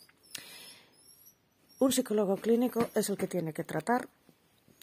Un 1.80 1.92
psicólogo 1.92 2.38
clínico 2.38 2.90
es 2.96 3.10
el 3.10 3.18
que 3.18 3.28
tiene 3.28 3.54
que 3.54 3.64
tratar 3.64 4.10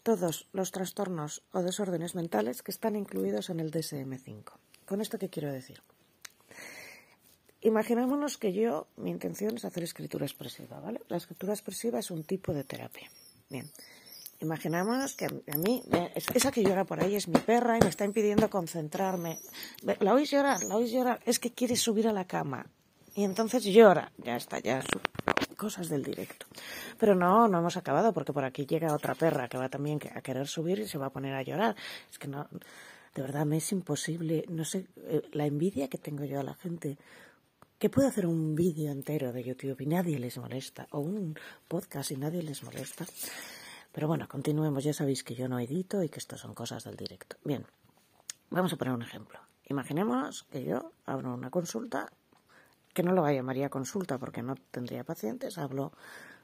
todos 0.03 0.47
los 0.53 0.71
trastornos 0.71 1.41
o 1.51 1.61
desórdenes 1.61 2.13
mentales 2.13 2.61
que 2.61 2.71
están 2.71 2.95
incluidos 2.95 3.49
en 3.49 3.59
el 3.59 3.71
DSM-5. 3.71 4.53
¿Con 4.85 5.01
esto 5.01 5.17
qué 5.17 5.29
quiero 5.29 5.51
decir? 5.51 5.81
Imaginémonos 7.61 8.37
que 8.37 8.53
yo, 8.53 8.87
mi 8.97 9.09
intención 9.09 9.57
es 9.57 9.65
hacer 9.65 9.81
escritura 9.81 10.27
expresiva, 10.27 10.79
¿vale? 10.79 11.01
La 11.09 11.17
escritura 11.17 11.53
expresiva 11.53 11.97
es 11.97 12.11
un 12.11 12.23
tipo 12.23 12.53
de 12.53 12.63
terapia. 12.63 13.09
Bien. 13.49 13.67
Imaginamos 14.41 15.15
que 15.15 15.25
a 15.25 15.57
mí, 15.57 15.83
esa 16.33 16.51
que 16.51 16.63
llora 16.63 16.83
por 16.83 17.01
ahí 17.01 17.15
es 17.15 17.27
mi 17.27 17.39
perra 17.39 17.77
y 17.77 17.81
me 17.81 17.89
está 17.89 18.05
impidiendo 18.05 18.49
concentrarme. 18.49 19.39
¿La 19.99 20.13
oís 20.13 20.29
llorar? 20.31 20.63
¿La 20.63 20.75
oís 20.75 20.91
llorar? 20.91 21.21
Es 21.25 21.39
que 21.39 21.51
quiere 21.51 21.75
subir 21.75 22.07
a 22.07 22.13
la 22.13 22.25
cama. 22.25 22.65
Y 23.15 23.23
entonces 23.23 23.63
llora. 23.63 24.11
Ya 24.17 24.35
está, 24.35 24.59
ya 24.59 24.83
cosas 25.55 25.87
del 25.87 26.03
directo. 26.03 26.45
Pero 26.99 27.15
no, 27.15 27.47
no 27.47 27.59
hemos 27.59 27.77
acabado 27.77 28.13
porque 28.13 28.33
por 28.33 28.43
aquí 28.43 28.65
llega 28.65 28.93
otra 28.93 29.15
perra 29.15 29.47
que 29.47 29.57
va 29.57 29.69
también 29.69 29.99
a 30.13 30.21
querer 30.21 30.47
subir 30.47 30.79
y 30.79 30.87
se 30.87 30.97
va 30.97 31.07
a 31.07 31.11
poner 31.11 31.33
a 31.33 31.41
llorar. 31.41 31.75
Es 32.11 32.19
que 32.19 32.27
no, 32.27 32.47
de 33.15 33.21
verdad 33.21 33.45
me 33.45 33.57
es 33.57 33.71
imposible, 33.71 34.45
no 34.49 34.65
sé, 34.65 34.87
eh, 34.97 35.21
la 35.31 35.45
envidia 35.45 35.87
que 35.87 35.97
tengo 35.97 36.25
yo 36.25 36.41
a 36.41 36.43
la 36.43 36.55
gente 36.55 36.97
que 37.79 37.89
puede 37.89 38.07
hacer 38.07 38.25
un 38.25 38.55
vídeo 38.55 38.91
entero 38.91 39.33
de 39.33 39.43
YouTube 39.43 39.81
y 39.81 39.85
nadie 39.85 40.19
les 40.19 40.37
molesta, 40.37 40.87
o 40.91 40.99
un 40.99 41.37
podcast 41.67 42.11
y 42.11 42.17
nadie 42.17 42.41
les 42.41 42.63
molesta. 42.63 43.05
Pero 43.95 44.09
bueno, 44.09 44.27
continuemos. 44.27 44.83
Ya 44.83 44.91
sabéis 44.91 45.23
que 45.23 45.35
yo 45.35 45.47
no 45.47 45.57
edito 45.57 46.03
y 46.03 46.09
que 46.09 46.19
esto 46.19 46.35
son 46.35 46.53
cosas 46.53 46.83
del 46.83 46.97
directo. 46.97 47.37
Bien, 47.45 47.65
vamos 48.49 48.73
a 48.73 48.75
poner 48.75 48.93
un 48.93 49.01
ejemplo. 49.01 49.39
Imaginemos 49.69 50.43
que 50.51 50.65
yo 50.65 50.91
abro 51.05 51.33
una 51.33 51.49
consulta, 51.49 52.11
que 52.93 53.03
no 53.03 53.13
lo 53.13 53.25
llamaría 53.31 53.69
consulta 53.69 54.17
porque 54.17 54.41
no 54.41 54.55
tendría 54.69 55.05
pacientes, 55.05 55.57
hablo 55.57 55.93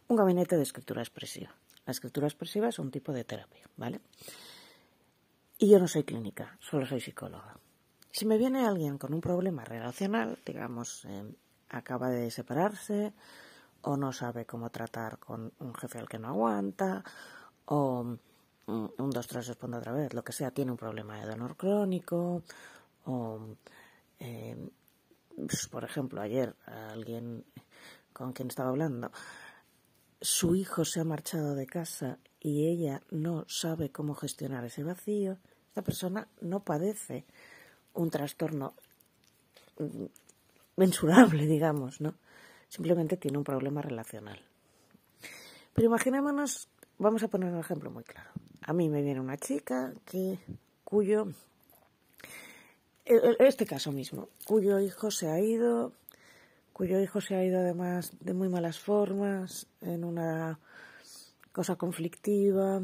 un 0.07 0.15
gabinete 0.15 0.55
de 0.55 0.63
escritura 0.63 1.01
expresiva. 1.01 1.53
La 1.85 1.91
escritura 1.91 2.25
expresiva 2.25 2.69
es 2.69 2.79
un 2.79 2.89
tipo 2.89 3.11
de 3.11 3.25
terapia, 3.25 3.67
¿vale? 3.75 3.99
Y 5.57 5.69
yo 5.69 5.77
no 5.77 5.89
soy 5.89 6.05
clínica, 6.05 6.57
solo 6.61 6.85
soy 6.85 7.01
psicóloga. 7.01 7.57
Si 8.11 8.25
me 8.25 8.37
viene 8.37 8.65
alguien 8.65 8.97
con 8.97 9.13
un 9.13 9.19
problema 9.19 9.65
relacional, 9.65 10.39
digamos, 10.45 11.03
eh, 11.03 11.35
acaba 11.67 12.09
de 12.09 12.31
separarse, 12.31 13.11
o 13.81 13.97
no 13.97 14.13
sabe 14.13 14.45
cómo 14.45 14.69
tratar 14.69 15.17
con 15.19 15.51
un 15.59 15.73
jefe 15.73 15.99
al 15.99 16.07
que 16.07 16.19
no 16.19 16.29
aguanta, 16.29 17.03
o 17.71 18.17
un 18.67 19.09
2, 19.09 19.27
3 19.27 19.47
responde 19.47 19.77
otra 19.77 19.93
vez, 19.93 20.13
lo 20.13 20.23
que 20.23 20.33
sea, 20.33 20.51
tiene 20.51 20.71
un 20.71 20.77
problema 20.77 21.19
de 21.19 21.27
dolor 21.27 21.55
crónico, 21.55 22.43
o, 23.05 23.39
eh, 24.19 24.57
pues, 25.35 25.67
por 25.67 25.83
ejemplo, 25.85 26.21
ayer 26.21 26.53
alguien 26.65 27.45
con 28.11 28.33
quien 28.33 28.49
estaba 28.49 28.69
hablando, 28.69 29.11
su 30.19 30.55
hijo 30.55 30.83
se 30.83 30.99
ha 30.99 31.05
marchado 31.05 31.55
de 31.55 31.65
casa 31.65 32.19
y 32.41 32.67
ella 32.67 33.01
no 33.09 33.45
sabe 33.47 33.89
cómo 33.89 34.15
gestionar 34.15 34.65
ese 34.65 34.83
vacío, 34.83 35.37
esta 35.69 35.81
persona 35.81 36.27
no 36.41 36.59
padece 36.59 37.25
un 37.93 38.09
trastorno 38.09 38.73
mm, 39.79 40.05
mensurable, 40.75 41.45
digamos, 41.47 42.01
¿no? 42.01 42.15
Simplemente 42.67 43.15
tiene 43.15 43.37
un 43.37 43.45
problema 43.45 43.81
relacional. 43.81 44.43
Pero 45.73 45.87
imaginémonos 45.87 46.67
Vamos 47.01 47.23
a 47.23 47.29
poner 47.29 47.51
un 47.51 47.59
ejemplo 47.59 47.89
muy 47.89 48.03
claro. 48.03 48.29
A 48.61 48.73
mí 48.73 48.87
me 48.87 49.01
viene 49.01 49.19
una 49.19 49.35
chica 49.35 49.91
que 50.05 50.37
cuyo 50.83 51.29
e, 53.05 53.15
e, 53.15 53.47
este 53.47 53.65
caso 53.65 53.91
mismo, 53.91 54.29
cuyo 54.45 54.79
hijo 54.79 55.09
se 55.09 55.27
ha 55.27 55.39
ido, 55.39 55.93
cuyo 56.73 57.01
hijo 57.01 57.19
se 57.19 57.33
ha 57.33 57.43
ido 57.43 57.59
además 57.59 58.11
de 58.19 58.35
muy 58.35 58.49
malas 58.49 58.77
formas, 58.77 59.65
en 59.81 60.03
una 60.03 60.59
cosa 61.51 61.75
conflictiva, 61.75 62.81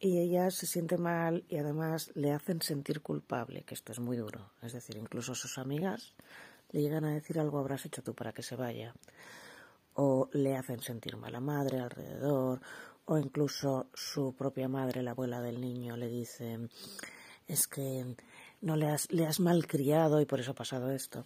y 0.00 0.18
ella 0.18 0.50
se 0.50 0.66
siente 0.66 0.96
mal 0.96 1.44
y 1.50 1.58
además 1.58 2.12
le 2.14 2.32
hacen 2.32 2.62
sentir 2.62 3.02
culpable, 3.02 3.64
que 3.64 3.74
esto 3.74 3.92
es 3.92 4.00
muy 4.00 4.16
duro. 4.16 4.48
Es 4.62 4.72
decir, 4.72 4.96
incluso 4.96 5.34
sus 5.34 5.58
amigas 5.58 6.14
le 6.70 6.80
llegan 6.80 7.04
a 7.04 7.12
decir 7.12 7.38
algo 7.38 7.58
habrás 7.58 7.84
hecho 7.84 8.02
tú 8.02 8.14
para 8.14 8.32
que 8.32 8.42
se 8.42 8.56
vaya, 8.56 8.94
o 9.92 10.30
le 10.32 10.56
hacen 10.56 10.80
sentir 10.80 11.18
mal 11.18 11.34
a 11.34 11.40
madre 11.40 11.80
alrededor, 11.80 12.60
o 13.06 13.18
incluso 13.18 13.86
su 13.94 14.34
propia 14.34 14.68
madre, 14.68 15.02
la 15.02 15.12
abuela 15.12 15.40
del 15.40 15.60
niño, 15.60 15.96
le 15.96 16.08
dice 16.08 16.58
es 17.48 17.66
que 17.68 18.16
no 18.60 18.76
le 18.76 18.88
has, 18.88 19.10
le 19.12 19.26
has 19.26 19.40
malcriado 19.40 20.20
y 20.20 20.26
por 20.26 20.40
eso 20.40 20.50
ha 20.52 20.54
pasado 20.54 20.90
esto. 20.90 21.24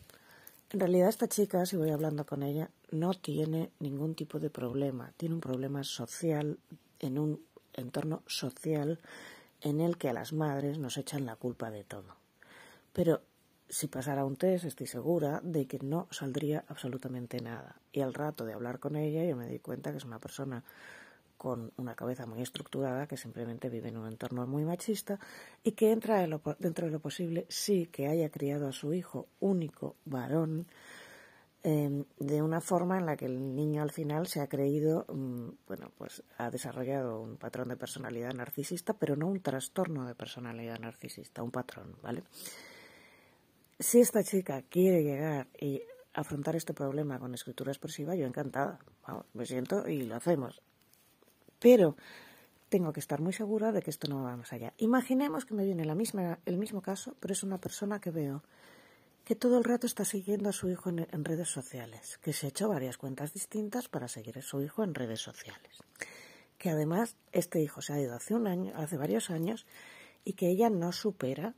En 0.70 0.80
realidad 0.80 1.08
esta 1.08 1.28
chica, 1.28 1.66
si 1.66 1.76
voy 1.76 1.90
hablando 1.90 2.24
con 2.24 2.42
ella, 2.42 2.70
no 2.90 3.12
tiene 3.14 3.72
ningún 3.80 4.14
tipo 4.14 4.38
de 4.38 4.50
problema. 4.50 5.12
Tiene 5.16 5.34
un 5.34 5.40
problema 5.40 5.82
social 5.82 6.58
en 7.00 7.18
un 7.18 7.44
entorno 7.72 8.22
social 8.26 9.00
en 9.62 9.80
el 9.80 9.96
que 9.96 10.08
a 10.08 10.12
las 10.12 10.32
madres 10.32 10.78
nos 10.78 10.96
echan 10.96 11.26
la 11.26 11.36
culpa 11.36 11.70
de 11.70 11.84
todo. 11.84 12.16
Pero 12.92 13.22
si 13.68 13.86
pasara 13.86 14.24
un 14.24 14.36
test, 14.36 14.64
estoy 14.64 14.86
segura 14.86 15.40
de 15.42 15.66
que 15.66 15.78
no 15.78 16.08
saldría 16.10 16.64
absolutamente 16.68 17.40
nada. 17.40 17.80
Y 17.92 18.00
al 18.00 18.14
rato 18.14 18.44
de 18.44 18.52
hablar 18.52 18.78
con 18.78 18.96
ella, 18.96 19.24
yo 19.24 19.36
me 19.36 19.48
di 19.48 19.58
cuenta 19.58 19.90
que 19.90 19.98
es 19.98 20.04
una 20.04 20.18
persona 20.18 20.64
con 21.40 21.72
una 21.78 21.94
cabeza 21.94 22.26
muy 22.26 22.42
estructurada, 22.42 23.06
que 23.06 23.16
simplemente 23.16 23.70
vive 23.70 23.88
en 23.88 23.96
un 23.96 24.06
entorno 24.06 24.46
muy 24.46 24.62
machista 24.62 25.18
y 25.64 25.72
que 25.72 25.90
entra 25.90 26.26
dentro 26.58 26.84
de 26.84 26.92
lo 26.92 27.00
posible, 27.00 27.46
sí 27.48 27.86
que 27.86 28.08
haya 28.08 28.28
criado 28.28 28.68
a 28.68 28.72
su 28.72 28.92
hijo 28.92 29.26
único 29.40 29.96
varón 30.04 30.66
em, 31.62 32.04
de 32.18 32.42
una 32.42 32.60
forma 32.60 32.98
en 32.98 33.06
la 33.06 33.16
que 33.16 33.24
el 33.24 33.56
niño 33.56 33.80
al 33.80 33.90
final 33.90 34.26
se 34.26 34.42
ha 34.42 34.48
creído, 34.48 35.06
mm, 35.08 35.48
bueno, 35.66 35.90
pues 35.96 36.22
ha 36.36 36.50
desarrollado 36.50 37.22
un 37.22 37.38
patrón 37.38 37.68
de 37.70 37.78
personalidad 37.78 38.34
narcisista, 38.34 38.92
pero 38.92 39.16
no 39.16 39.26
un 39.26 39.40
trastorno 39.40 40.06
de 40.06 40.14
personalidad 40.14 40.78
narcisista, 40.78 41.42
un 41.42 41.52
patrón, 41.52 41.96
¿vale? 42.02 42.22
Si 43.78 43.98
esta 43.98 44.22
chica 44.22 44.60
quiere 44.60 45.02
llegar 45.02 45.48
y 45.58 45.80
afrontar 46.12 46.54
este 46.54 46.74
problema 46.74 47.18
con 47.18 47.32
escritura 47.32 47.72
expresiva, 47.72 48.14
yo 48.14 48.26
encantada. 48.26 48.78
me 49.32 49.46
siento 49.46 49.88
y 49.88 50.02
lo 50.02 50.16
hacemos. 50.16 50.60
Pero 51.60 51.96
tengo 52.70 52.92
que 52.92 53.00
estar 53.00 53.20
muy 53.20 53.32
segura 53.32 53.70
de 53.72 53.82
que 53.82 53.90
esto 53.90 54.08
no 54.08 54.22
va 54.22 54.36
más 54.36 54.52
allá. 54.52 54.72
Imaginemos 54.78 55.44
que 55.44 55.54
me 55.54 55.64
viene 55.64 55.84
la 55.84 55.94
misma, 55.94 56.38
el 56.46 56.56
mismo 56.56 56.80
caso, 56.80 57.14
pero 57.20 57.32
es 57.32 57.42
una 57.42 57.58
persona 57.58 58.00
que 58.00 58.10
veo 58.10 58.42
que 59.24 59.36
todo 59.36 59.58
el 59.58 59.64
rato 59.64 59.86
está 59.86 60.04
siguiendo 60.04 60.48
a 60.48 60.52
su 60.52 60.70
hijo 60.70 60.88
en, 60.88 61.24
redes 61.24 61.48
sociales, 61.48 62.18
que 62.22 62.32
se 62.32 62.46
ha 62.46 62.48
hecho 62.48 62.68
varias 62.68 62.96
cuentas 62.96 63.32
distintas 63.32 63.88
para 63.88 64.08
seguir 64.08 64.38
a 64.38 64.42
su 64.42 64.62
hijo 64.62 64.82
en 64.82 64.94
redes 64.94 65.20
sociales, 65.20 65.84
que 66.58 66.70
además 66.70 67.16
este 67.30 67.60
hijo 67.60 67.82
se 67.82 67.92
ha 67.92 68.00
ido 68.00 68.14
hace 68.14 68.34
un 68.34 68.46
año, 68.46 68.72
hace 68.74 68.96
varios 68.96 69.30
años, 69.30 69.66
y 70.24 70.32
que 70.32 70.48
ella 70.48 70.70
no 70.70 70.92
supera 70.92 71.54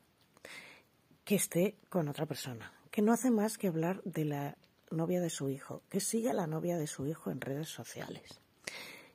que 1.24 1.36
esté 1.36 1.76
con 1.88 2.08
otra 2.08 2.26
persona, 2.26 2.72
que 2.90 3.00
no 3.00 3.12
hace 3.12 3.30
más 3.30 3.58
que 3.58 3.68
hablar 3.68 4.02
de 4.04 4.24
la 4.24 4.56
novia 4.90 5.20
de 5.20 5.30
su 5.30 5.48
hijo, 5.48 5.82
que 5.88 6.00
sigue 6.00 6.30
a 6.30 6.34
la 6.34 6.46
novia 6.46 6.76
de 6.76 6.86
su 6.86 7.06
hijo 7.06 7.30
en 7.30 7.40
redes 7.40 7.68
sociales 7.68 8.42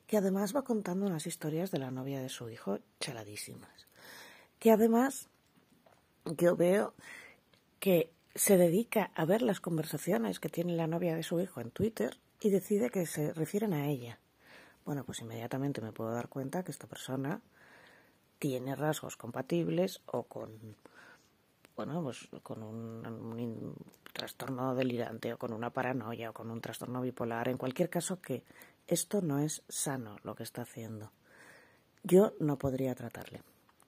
que 0.08 0.16
además 0.16 0.56
va 0.56 0.64
contando 0.64 1.06
unas 1.06 1.26
historias 1.26 1.70
de 1.70 1.78
la 1.78 1.90
novia 1.90 2.20
de 2.20 2.30
su 2.30 2.48
hijo 2.48 2.80
chaladísimas. 2.98 3.86
Que 4.58 4.72
además 4.72 5.28
yo 6.24 6.56
veo 6.56 6.94
que 7.78 8.10
se 8.34 8.56
dedica 8.56 9.10
a 9.14 9.26
ver 9.26 9.42
las 9.42 9.60
conversaciones 9.60 10.40
que 10.40 10.48
tiene 10.48 10.74
la 10.74 10.86
novia 10.86 11.14
de 11.14 11.22
su 11.22 11.38
hijo 11.40 11.60
en 11.60 11.70
Twitter 11.70 12.16
y 12.40 12.48
decide 12.48 12.88
que 12.88 13.04
se 13.04 13.34
refieren 13.34 13.74
a 13.74 13.86
ella. 13.86 14.18
Bueno, 14.86 15.04
pues 15.04 15.20
inmediatamente 15.20 15.82
me 15.82 15.92
puedo 15.92 16.10
dar 16.12 16.28
cuenta 16.28 16.62
que 16.64 16.70
esta 16.70 16.86
persona 16.86 17.42
tiene 18.38 18.76
rasgos 18.76 19.18
compatibles 19.18 20.00
o 20.06 20.22
con 20.22 20.76
bueno, 21.78 22.02
pues 22.02 22.28
con 22.42 22.60
un, 22.64 23.76
trastorno 24.12 24.74
delirante 24.74 25.32
o 25.32 25.38
con 25.38 25.52
una 25.52 25.70
paranoia 25.70 26.30
o 26.30 26.32
con 26.32 26.50
un 26.50 26.60
trastorno 26.60 27.00
bipolar, 27.00 27.46
en 27.48 27.56
cualquier 27.56 27.88
caso 27.88 28.20
que 28.20 28.42
esto 28.88 29.22
no 29.22 29.38
es 29.38 29.62
sano 29.68 30.16
lo 30.24 30.34
que 30.34 30.42
está 30.42 30.62
haciendo. 30.62 31.12
Yo 32.02 32.32
no 32.40 32.58
podría 32.58 32.96
tratarle. 32.96 33.42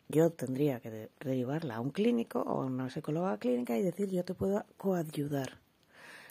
yo 0.07 0.31
tendría 0.31 0.79
que 0.79 1.11
derivarla 1.19 1.77
a 1.77 1.81
un 1.81 1.91
clínico 1.91 2.43
o 2.43 2.63
a 2.63 2.67
una 2.67 2.91
psicóloga 2.91 3.39
clínica 3.39 3.77
y 3.77 3.83
decir 3.83 4.09
yo 4.09 4.25
te 4.25 4.35
puedo 4.35 4.65
coayudar. 4.77 5.59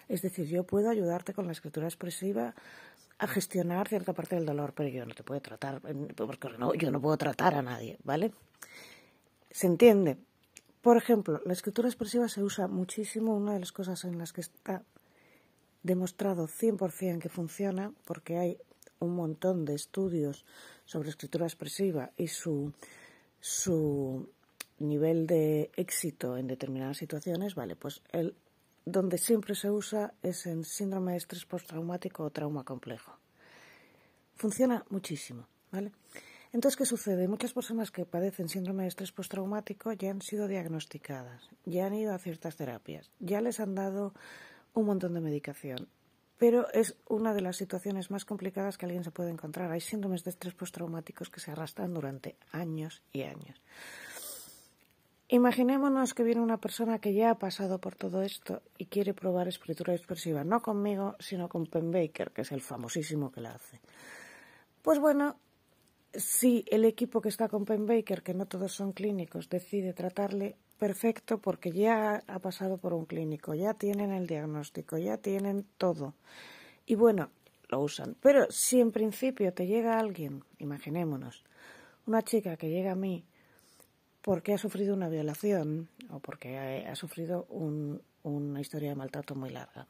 Es 0.08 0.22
decir, 0.22 0.48
yo 0.48 0.64
puedo 0.64 0.90
ayudarte 0.90 1.34
con 1.34 1.46
la 1.46 1.52
escritura 1.52 1.88
expresiva 1.88 2.56
a 3.18 3.28
gestionar 3.28 3.90
cierta 3.90 4.14
parte 4.14 4.36
del 4.36 4.46
dolor, 4.46 4.72
pero 4.74 4.88
yo 4.88 5.06
no 5.06 5.14
te 5.14 5.24
puedo 5.24 5.42
tratar, 5.42 5.82
porque 6.16 6.58
no, 6.58 6.74
yo 6.74 6.90
no 6.90 7.02
puedo 7.02 7.18
tratar 7.18 7.56
a 7.56 7.62
nadie, 7.62 7.98
¿vale? 8.06 8.32
¿Se 9.52 9.68
entiende? 9.68 10.18
Por 10.82 10.98
ejemplo, 10.98 11.42
la 11.46 11.54
escritura 11.54 11.90
expresiva 11.90 12.30
se 12.30 12.44
usa 12.44 12.68
muchísimo, 12.68 13.36
una 13.36 13.54
de 13.54 13.60
las 13.60 13.72
cosas 13.72 14.06
en 14.06 14.18
las 14.18 14.32
que 14.32 14.42
está 14.42 14.84
demostrado 15.84 16.48
100% 16.48 17.20
que 17.20 17.30
funciona, 17.30 17.94
porque 18.06 18.38
hay 18.38 18.58
un 19.00 19.16
montón 19.16 19.66
de 19.66 19.76
estudios 19.76 20.46
sobre 20.86 21.10
escritura 21.10 21.46
expresiva 21.46 22.12
y 22.18 22.28
su, 22.28 22.74
su 23.40 24.30
nivel 24.80 25.28
de 25.28 25.72
éxito 25.76 26.38
en 26.38 26.48
determinadas 26.48 26.98
situaciones, 26.98 27.56
vale, 27.56 27.76
pues 27.76 28.02
el 28.12 28.36
donde 28.86 29.18
siempre 29.18 29.56
se 29.56 29.70
usa 29.70 30.14
es 30.24 30.46
en 30.46 30.64
síndrome 30.64 31.12
de 31.12 31.18
estrés 31.20 31.46
postraumático 31.46 32.24
o 32.24 32.32
trauma 32.32 32.64
complejo. 32.64 33.18
Funciona 34.36 34.84
muchísimo, 34.90 35.48
¿vale? 35.72 35.92
Entonces, 36.52 36.78
¿qué 36.78 36.86
sucede? 36.86 37.28
Muchas 37.28 37.54
personas 37.54 37.92
que 37.92 38.06
padecen 38.06 38.50
síndrome 38.50 38.84
de 38.84 38.90
estrés 38.90 39.12
postraumático 39.12 39.94
ya 39.94 40.10
han 40.10 40.22
sido 40.22 40.48
diagnosticadas, 40.48 41.48
ya 41.66 41.86
han 41.86 41.94
ido 41.94 42.14
a 42.14 42.18
ciertas 42.18 42.56
terapias, 42.56 43.12
ya 43.20 43.40
les 43.40 43.60
han 43.60 43.76
dado 43.76 44.14
un 44.74 44.86
montón 44.86 45.14
de 45.14 45.22
medicación, 45.22 45.88
pero 46.40 46.72
es 46.72 46.96
una 47.08 47.36
de 47.36 47.42
las 47.42 47.58
situaciones 47.58 48.10
más 48.10 48.26
complicadas 48.26 48.78
que 48.78 48.86
alguien 48.86 49.04
se 49.04 49.12
puede 49.12 49.30
encontrar. 49.30 49.72
Hay 49.72 49.82
síndromes 49.82 50.24
de 50.24 50.32
estrés 50.32 50.56
postraumáticos 50.56 51.30
que 51.30 51.40
se 51.40 51.52
arrastran 51.52 51.94
durante 51.94 52.36
años 52.52 53.04
y 53.14 53.24
años. 53.24 53.62
Imaginémonos 55.28 56.16
que 56.16 56.24
viene 56.24 56.42
una 56.42 56.58
persona 56.58 56.98
que 56.98 57.14
ya 57.14 57.30
ha 57.30 57.38
pasado 57.38 57.80
por 57.80 57.96
todo 57.96 58.24
esto 58.24 58.64
y 58.80 58.88
quiere 58.88 59.14
probar 59.14 59.48
escritura 59.48 59.94
expresiva, 59.94 60.44
no 60.44 60.64
conmigo, 60.64 61.16
sino 61.20 61.48
con 61.48 61.68
Penn 61.68 61.92
Baker, 61.92 62.32
que 62.32 62.42
es 62.42 62.52
el 62.52 62.62
famosísimo 62.62 63.32
que 63.32 63.42
la 63.42 63.52
hace. 63.52 63.80
Pues 64.82 64.98
bueno, 64.98 65.38
si 66.14 66.66
el 66.70 66.86
equipo 66.86 67.22
que 67.22 67.30
está 67.30 67.48
con 67.48 67.66
Penn 67.66 67.86
Baker, 67.86 68.24
que 68.24 68.34
no 68.34 68.46
todos 68.46 68.74
son 68.74 68.92
clínicos, 68.92 69.50
decide 69.50 69.94
tratarle, 69.94 70.56
perfecto, 70.78 71.40
porque 71.40 71.72
ya 71.72 72.24
ha 72.28 72.40
pasado 72.40 72.78
por 72.78 72.94
un 72.94 73.06
clínico, 73.06 73.54
ya 73.54 73.74
tienen 73.74 74.12
el 74.12 74.28
diagnóstico, 74.28 74.98
ya 74.98 75.18
tienen 75.18 75.66
todo. 75.78 76.16
Y 76.86 76.96
bueno, 76.96 77.30
lo 77.68 77.82
usan. 77.82 78.16
Pero 78.22 78.48
si 78.50 78.80
en 78.80 78.92
principio 78.92 79.54
te 79.54 79.68
llega 79.68 80.00
alguien, 80.00 80.44
imaginémonos, 80.58 81.44
una 82.08 82.24
chica 82.24 82.58
que 82.58 82.70
llega 82.70 82.94
a 82.94 82.96
mí 82.96 83.24
porque 84.22 84.54
ha 84.54 84.58
sufrido 84.58 84.94
una 84.94 85.10
violación 85.10 85.90
o 86.10 86.20
porque 86.20 86.58
ha, 86.58 86.96
sufrido 86.96 87.46
una 88.24 88.62
historia 88.62 88.90
de 88.90 88.96
maltrato 88.96 89.36
muy 89.36 89.50
larga. 89.52 89.88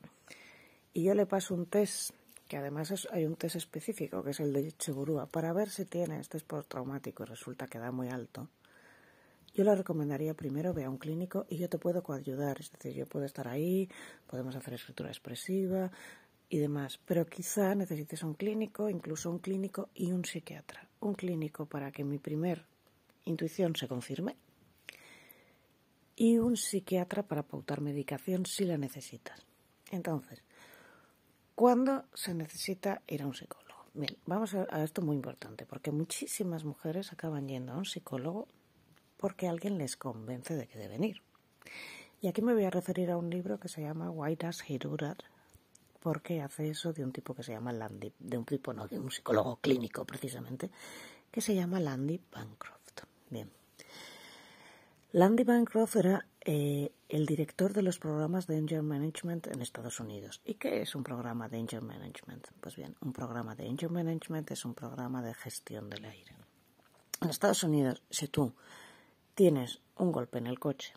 Y 0.93 1.03
yo 1.03 1.13
le 1.13 1.25
paso 1.25 1.55
un 1.55 1.65
test, 1.65 2.11
que 2.50 2.58
además 2.58 3.08
hay 3.12 3.25
un 3.25 3.36
test 3.36 3.58
específico, 3.58 4.24
que 4.24 4.32
es 4.32 4.39
el 4.39 4.51
de 4.51 4.72
Chegurúa, 4.72 5.27
para 5.27 5.53
ver 5.53 5.70
si 5.70 5.86
tiene 5.86 6.20
este 6.20 6.39
postraumático 6.39 7.22
y 7.22 7.27
resulta 7.27 7.68
que 7.68 7.77
da 7.77 7.91
muy 7.91 8.10
alto. 8.10 8.50
Yo 9.53 9.63
le 9.63 9.75
recomendaría 9.75 10.34
primero 10.34 10.74
ve 10.74 10.84
a 10.84 10.89
un 10.89 10.98
clínico 10.98 11.46
y 11.48 11.58
yo 11.58 11.70
te 11.70 11.77
puedo 11.77 12.01
coayudar, 12.01 12.60
es 12.60 12.72
decir, 12.72 12.94
yo 12.94 13.06
puedo 13.06 13.25
estar 13.25 13.48
ahí, 13.48 13.88
podemos 14.25 14.56
hacer 14.56 14.74
escritura 14.74 15.10
expresiva 15.10 15.91
y 16.50 16.58
demás, 16.58 17.00
pero 17.06 17.27
quizá 17.27 17.75
necesites 17.75 18.24
un 18.24 18.34
clínico, 18.34 18.89
incluso 18.89 19.29
un 19.29 19.38
clínico 19.38 19.89
y 19.94 20.12
un 20.12 20.25
psiquiatra. 20.25 20.89
Un 21.01 21.13
clínico 21.13 21.68
para 21.68 21.91
que 21.91 22.03
mi 22.03 22.18
primer 22.18 22.65
intuición 23.25 23.75
se 23.75 23.88
confirme 23.88 24.36
y 26.15 26.39
un 26.39 26.58
psiquiatra 26.58 27.22
para 27.22 27.44
pautar 27.44 27.79
medicación 27.79 28.48
si 28.48 28.65
la 28.65 28.77
necesitas. 28.79 29.46
Entonces, 29.91 30.41
¿cuándo 31.59 32.05
se 32.13 32.33
necesita 32.33 33.01
ir 33.05 33.22
a 33.22 33.27
un 33.27 33.33
psicólogo? 33.33 33.83
Bien, 33.93 34.15
vamos 34.25 34.53
a, 34.53 34.65
a 34.69 34.81
esto 34.81 35.01
muy 35.01 35.17
importante, 35.17 35.65
porque 35.65 35.91
muchísimas 35.91 36.63
mujeres 36.63 37.11
acaban 37.11 37.50
yendo 37.50 37.74
a 37.74 37.75
un 37.75 37.83
psicólogo 37.83 38.48
porque 39.17 39.50
alguien 39.50 39.77
les 39.77 39.98
convence 39.98 40.55
de 40.55 40.67
que 40.67 40.79
deben 40.79 41.03
ir. 41.03 41.22
Y 42.22 42.29
aquí 42.29 42.41
me 42.41 42.53
voy 42.53 42.63
a 42.63 42.69
referir 42.69 43.11
a 43.11 43.17
un 43.17 43.29
libro 43.29 43.59
que 43.59 43.67
se 43.67 43.81
llama 43.81 44.09
Why 44.09 44.37
Does 44.37 44.63
He 44.69 44.77
Do 44.77 44.95
That? 44.95 45.17
porque 46.00 46.41
hace 46.41 46.69
eso 46.69 46.93
de 46.93 47.03
un 47.03 47.11
tipo 47.11 47.33
que 47.33 47.43
se 47.43 47.51
llama 47.51 47.74
Landy, 47.74 48.13
de 48.17 48.37
un 48.37 48.45
tipo 48.45 48.74
no, 48.74 48.87
de 48.87 48.98
un 48.98 49.11
psicólogo 49.11 49.57
clínico 49.57 50.05
precisamente, 50.05 50.72
que 51.29 51.41
se 51.41 51.53
llama 51.55 51.81
Landy 51.81 52.22
Bancroft. 52.31 53.01
Bien. 53.29 53.51
Landy 55.11 55.43
Bancroft 55.43 55.98
era 55.98 56.25
eh, 56.51 56.92
el 57.09 57.27
director 57.27 57.74
de 57.74 57.83
los 57.83 58.00
programas 58.00 58.48
de 58.48 58.57
Angel 58.57 58.81
Management 58.81 59.46
en 59.46 59.62
Estados 59.62 60.00
Unidos. 60.00 60.42
¿Y 60.44 60.55
qué 60.55 60.81
es 60.81 60.96
un 60.96 61.03
programa 61.03 61.48
de 61.48 61.59
Angel 61.59 61.83
Management? 61.83 62.48
Pues 62.59 62.75
bien, 62.75 62.96
un 63.01 63.14
programa 63.14 63.53
de 63.53 63.70
Angel 63.70 63.92
Management 63.92 64.50
es 64.50 64.66
un 64.66 64.74
programa 64.74 65.22
de 65.22 65.35
gestión 65.35 65.92
del 65.92 66.05
aire. 66.05 66.35
En 67.22 67.29
Estados 67.29 67.64
Unidos, 67.64 68.01
si 68.09 68.29
tú 68.29 68.55
tienes 69.35 69.79
un 69.96 70.12
golpe 70.12 70.40
en 70.40 70.48
el 70.48 70.57
coche 70.57 70.96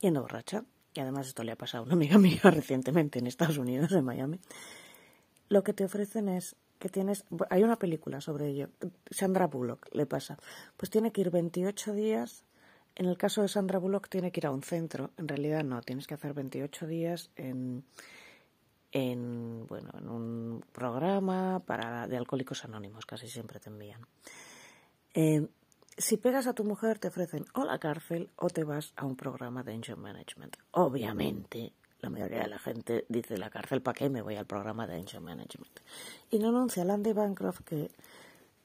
yendo 0.00 0.20
borracha, 0.20 0.66
y 0.92 1.00
además 1.00 1.28
esto 1.28 1.44
le 1.44 1.52
ha 1.52 1.56
pasado 1.56 1.84
a 1.84 1.86
una 1.86 1.94
amiga 1.94 2.18
mía 2.26 2.42
recientemente 2.42 3.20
en 3.20 3.26
Estados 3.26 3.56
Unidos, 3.56 3.90
en 3.92 4.04
Miami, 4.04 4.38
lo 5.48 5.64
que 5.64 5.72
te 5.72 5.86
ofrecen 5.86 6.28
es 6.28 6.56
que 6.78 6.90
tienes, 6.90 7.24
hay 7.48 7.62
una 7.62 7.78
película 7.78 8.20
sobre 8.20 8.48
ello, 8.48 8.68
Sandra 9.10 9.46
Bullock 9.46 9.88
le 9.94 10.04
pasa, 10.04 10.36
pues 10.76 10.90
tiene 10.90 11.10
que 11.10 11.22
ir 11.22 11.30
28 11.30 11.94
días, 11.94 12.44
en 12.96 13.06
el 13.06 13.16
caso 13.16 13.42
de 13.42 13.48
Sandra 13.48 13.78
Bullock 13.78 14.08
tiene 14.08 14.30
que 14.30 14.40
ir 14.40 14.46
a 14.46 14.50
un 14.50 14.62
centro, 14.62 15.10
en 15.16 15.28
realidad 15.28 15.64
no, 15.64 15.80
tienes 15.82 16.06
que 16.06 16.14
hacer 16.14 16.34
28 16.34 16.86
días 16.86 17.30
en, 17.36 17.84
en 18.92 19.66
bueno, 19.66 19.90
en 19.98 20.08
un 20.08 20.64
programa 20.72 21.60
para 21.60 22.06
de 22.06 22.16
alcohólicos 22.16 22.64
anónimos, 22.64 23.06
casi 23.06 23.28
siempre 23.28 23.60
te 23.60 23.70
envían. 23.70 24.00
Eh, 25.14 25.46
si 25.96 26.16
pegas 26.16 26.46
a 26.46 26.54
tu 26.54 26.64
mujer 26.64 26.98
te 26.98 27.08
ofrecen 27.08 27.44
o 27.54 27.64
la 27.64 27.78
cárcel 27.78 28.30
o 28.36 28.48
te 28.48 28.64
vas 28.64 28.92
a 28.96 29.06
un 29.06 29.16
programa 29.16 29.62
de 29.62 29.74
engine 29.74 29.96
management. 29.96 30.56
Obviamente 30.72 31.72
la 32.04 32.10
mayoría 32.10 32.40
de 32.40 32.48
la 32.48 32.58
gente 32.58 33.06
dice 33.08 33.38
la 33.38 33.48
cárcel, 33.48 33.80
¿para 33.80 33.94
qué 33.94 34.10
me 34.10 34.20
voy 34.20 34.36
al 34.36 34.44
programa 34.44 34.86
de 34.86 34.96
Angel 34.96 35.22
Management? 35.22 35.80
Y 36.30 36.38
no 36.38 36.50
anuncia 36.50 36.84
Landy 36.84 37.14
Bancroft 37.14 37.62
que 37.62 37.90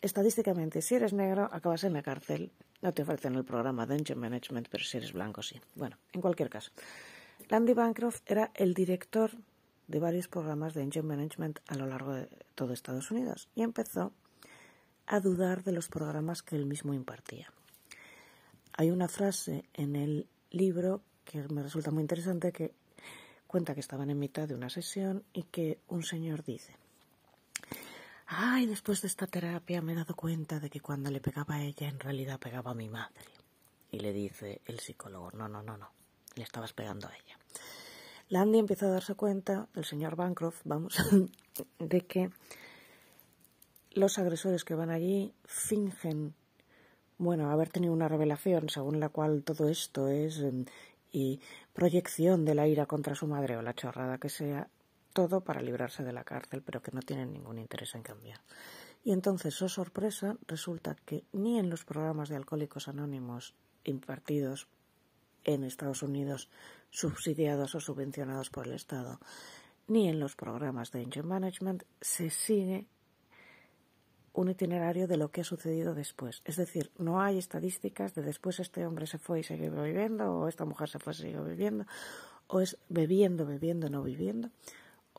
estadísticamente 0.02 0.82
si 0.82 0.96
eres 0.96 1.14
negro 1.14 1.50
acabas 1.52 1.84
en 1.84 1.94
la 1.94 2.04
cárcel, 2.04 2.52
no 2.82 2.94
te 2.94 3.02
ofrecen 3.02 3.36
el 3.36 3.44
programa 3.44 3.86
de 3.86 3.96
Angel 3.96 4.18
Management, 4.18 4.68
pero 4.70 4.84
si 4.84 4.98
eres 4.98 5.14
blanco 5.14 5.42
sí. 5.42 5.60
Bueno, 5.76 5.98
en 6.14 6.22
cualquier 6.22 6.50
caso, 6.50 6.72
Landy 7.50 7.74
Bancroft 7.74 8.22
era 8.26 8.52
el 8.56 8.74
director 8.74 9.32
de 9.88 10.00
varios 10.00 10.28
programas 10.28 10.74
de 10.74 10.84
Angel 10.84 11.04
Management 11.04 11.60
a 11.68 11.76
lo 11.76 11.88
largo 11.88 12.14
de 12.14 12.30
todo 12.56 12.74
Estados 12.74 13.12
Unidos 13.12 13.50
y 13.56 13.64
empezó 13.64 14.14
a 15.08 15.20
dudar 15.20 15.64
de 15.64 15.72
los 15.72 15.90
programas 15.90 16.44
que 16.44 16.56
él 16.56 16.66
mismo 16.66 16.94
impartía. 16.94 17.52
Hay 18.74 18.92
una 18.92 19.08
frase 19.08 19.66
en 19.74 19.96
el 19.96 20.28
libro 20.52 21.02
que 21.26 21.42
me 21.50 21.64
resulta 21.64 21.92
muy 21.92 22.02
interesante 22.02 22.52
que 22.52 22.74
cuenta 23.48 23.74
que 23.74 23.80
estaban 23.80 24.12
en 24.12 24.20
mitad 24.20 24.48
de 24.48 24.54
una 24.54 24.70
sesión 24.70 25.24
y 25.34 25.44
que 25.44 25.80
un 25.88 26.04
señor 26.04 26.44
dice, 26.44 26.76
ay, 28.30 28.68
después 28.68 29.02
de 29.02 29.08
esta 29.08 29.26
terapia 29.26 29.82
me 29.82 29.94
he 29.94 29.96
dado 29.96 30.16
cuenta 30.16 30.60
de 30.60 30.70
que 30.70 30.80
cuando 30.80 31.10
le 31.10 31.20
pegaba 31.20 31.56
a 31.56 31.64
ella 31.64 31.90
en 31.90 32.00
realidad 32.00 32.40
pegaba 32.40 32.72
a 32.72 32.76
mi 32.76 32.88
madre. 32.88 33.26
Y 33.92 34.00
le 34.00 34.14
dice 34.14 34.62
el 34.66 34.80
psicólogo, 34.80 35.32
no, 35.32 35.50
no, 35.50 35.64
no, 35.64 35.78
no, 35.78 35.90
le 36.36 36.44
estabas 36.44 36.74
pegando 36.74 37.08
a 37.08 37.16
ella. 37.16 37.40
Landy 38.30 38.60
empieza 38.60 38.86
a 38.86 38.92
darse 38.92 39.16
cuenta, 39.16 39.68
el 39.74 39.84
señor 39.84 40.16
Bancroft, 40.16 40.62
vamos, 40.64 40.96
de 41.80 42.02
que 42.02 42.30
los 43.92 44.20
agresores 44.20 44.64
que 44.64 44.76
van 44.76 44.92
allí 44.92 45.34
fingen, 45.46 46.36
bueno, 47.18 47.50
haber 47.50 47.70
tenido 47.70 47.94
una 47.94 48.08
revelación 48.08 48.70
según 48.70 49.00
la 49.00 49.10
cual 49.10 49.44
todo 49.44 49.68
esto 49.68 50.08
es 50.08 50.38
em, 50.38 50.66
y 51.12 51.42
proyección 51.74 52.46
de 52.46 52.54
la 52.54 52.68
ira 52.68 52.86
contra 52.86 53.16
su 53.16 53.26
madre 53.26 53.58
o 53.58 53.64
la 53.64 53.74
chorrada 53.74 54.20
que 54.20 54.30
sea, 54.30 54.70
todo 55.14 55.42
para 55.42 55.62
librarse 55.62 56.04
de 56.04 56.14
la 56.14 56.24
cárcel, 56.24 56.62
pero 56.64 56.82
que 56.82 56.92
no 56.92 57.02
tienen 57.02 57.34
ningún 57.34 57.60
interés 57.60 57.96
en 57.96 58.04
cambiar. 58.04 58.40
Y 59.04 59.12
entonces, 59.12 59.62
oh 59.62 59.70
sorpresa, 59.70 60.38
resulta 60.48 60.96
que 61.06 61.24
ni 61.32 61.58
en 61.58 61.70
los 61.70 61.86
programas 61.86 62.30
de 62.30 62.36
alcohólicos 62.36 62.88
anónimos 62.88 63.56
impartidos 63.84 64.68
en 65.46 65.64
Estados 65.64 66.04
Unidos, 66.04 66.50
subsidiados 66.90 67.76
o 67.76 67.80
subvencionados 67.80 68.50
por 68.50 68.68
el 68.68 68.74
Estado, 68.74 69.20
ni 69.88 70.10
en 70.10 70.20
los 70.20 70.36
programas 70.36 70.92
de 70.92 71.02
Angel 71.02 71.24
Management 71.24 71.84
se 72.02 72.30
sigue 72.30 72.88
un 74.34 74.50
itinerario 74.50 75.08
de 75.08 75.18
lo 75.18 75.32
que 75.32 75.42
ha 75.42 75.44
sucedido 75.44 75.96
después. 75.96 76.42
Es 76.46 76.56
decir, 76.56 76.92
no 76.98 77.22
hay 77.22 77.38
estadísticas 77.38 78.14
de 78.14 78.22
después 78.22 78.60
este 78.60 78.86
hombre 78.86 79.08
se 79.08 79.18
fue 79.18 79.40
y 79.40 79.44
siguió 79.44 79.72
viviendo, 79.82 80.32
o 80.34 80.48
esta 80.48 80.66
mujer 80.66 80.90
se 80.90 81.00
fue 81.00 81.14
y 81.14 81.18
siguió 81.18 81.44
viviendo, 81.44 81.86
o 82.48 82.62
es 82.62 82.78
bebiendo, 82.90 83.46
bebiendo, 83.46 83.90
no 83.90 84.04
viviendo, 84.04 84.50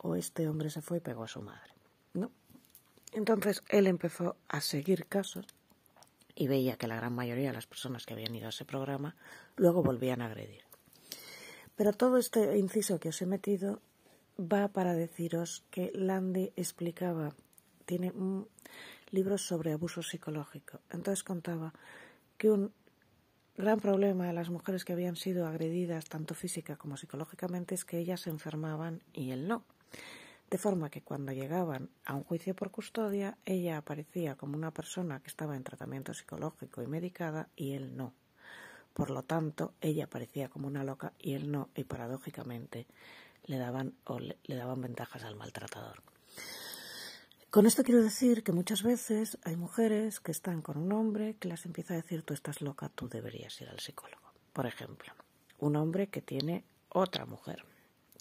o 0.01 0.15
este 0.15 0.47
hombre 0.47 0.69
se 0.69 0.81
fue 0.81 0.97
y 0.97 1.01
pegó 1.01 1.23
a 1.23 1.27
su 1.27 1.41
madre. 1.41 1.73
¿no? 2.13 2.31
Entonces 3.13 3.63
él 3.69 3.87
empezó 3.87 4.35
a 4.47 4.61
seguir 4.61 5.05
casos 5.05 5.45
y 6.35 6.47
veía 6.47 6.77
que 6.77 6.87
la 6.87 6.95
gran 6.95 7.13
mayoría 7.13 7.47
de 7.47 7.53
las 7.53 7.67
personas 7.67 8.05
que 8.05 8.13
habían 8.13 8.33
ido 8.33 8.47
a 8.47 8.49
ese 8.49 8.65
programa 8.65 9.15
luego 9.55 9.83
volvían 9.83 10.21
a 10.21 10.27
agredir. 10.27 10.63
Pero 11.75 11.93
todo 11.93 12.17
este 12.17 12.57
inciso 12.57 12.99
que 12.99 13.09
os 13.09 13.21
he 13.21 13.25
metido 13.25 13.81
va 14.39 14.69
para 14.69 14.93
deciros 14.93 15.63
que 15.69 15.91
Landy 15.93 16.51
explicaba, 16.55 17.35
tiene 17.85 18.13
libros 19.11 19.45
sobre 19.45 19.73
abuso 19.73 20.01
psicológico. 20.01 20.79
Entonces 20.89 21.23
contaba 21.23 21.73
que 22.37 22.49
un 22.49 22.73
gran 23.57 23.79
problema 23.79 24.27
de 24.27 24.33
las 24.33 24.49
mujeres 24.49 24.85
que 24.85 24.93
habían 24.93 25.15
sido 25.15 25.45
agredidas 25.45 26.05
tanto 26.05 26.33
física 26.33 26.77
como 26.77 26.97
psicológicamente 26.97 27.75
es 27.75 27.85
que 27.85 27.99
ellas 27.99 28.21
se 28.21 28.29
enfermaban 28.29 29.03
y 29.13 29.31
él 29.31 29.47
no. 29.47 29.63
De 30.51 30.57
forma 30.57 30.89
que 30.89 31.01
cuando 31.01 31.31
llegaban 31.31 31.89
a 32.03 32.13
un 32.13 32.25
juicio 32.25 32.53
por 32.53 32.71
custodia, 32.71 33.37
ella 33.45 33.77
aparecía 33.77 34.35
como 34.35 34.57
una 34.57 34.71
persona 34.71 35.21
que 35.21 35.29
estaba 35.29 35.55
en 35.55 35.63
tratamiento 35.63 36.13
psicológico 36.13 36.81
y 36.81 36.87
medicada 36.87 37.47
y 37.55 37.71
él 37.71 37.95
no. 37.95 38.13
Por 38.93 39.11
lo 39.11 39.23
tanto, 39.23 39.73
ella 39.79 40.05
aparecía 40.05 40.49
como 40.49 40.67
una 40.67 40.83
loca 40.83 41.13
y 41.17 41.35
él 41.35 41.49
no, 41.49 41.69
y 41.73 41.85
paradójicamente 41.85 42.85
le 43.45 43.57
daban, 43.57 43.93
o 44.03 44.19
le, 44.19 44.37
daban 44.45 44.81
ventajas 44.81 45.23
al 45.23 45.37
maltratador. 45.37 46.03
Con 47.49 47.65
esto 47.65 47.83
quiero 47.83 48.03
decir 48.03 48.43
que 48.43 48.51
muchas 48.51 48.83
veces 48.83 49.37
hay 49.43 49.55
mujeres 49.55 50.19
que 50.19 50.31
están 50.31 50.61
con 50.61 50.77
un 50.77 50.91
hombre 50.91 51.35
que 51.39 51.47
les 51.47 51.65
empieza 51.65 51.93
a 51.93 51.97
decir 51.97 52.23
tú 52.23 52.33
estás 52.33 52.61
loca, 52.61 52.89
tú 52.89 53.07
deberías 53.07 53.59
ir 53.61 53.69
al 53.69 53.79
psicólogo. 53.79 54.33
Por 54.51 54.65
ejemplo, 54.65 55.13
un 55.59 55.77
hombre 55.77 56.07
que 56.07 56.21
tiene 56.21 56.65
otra 56.89 57.25
mujer, 57.25 57.63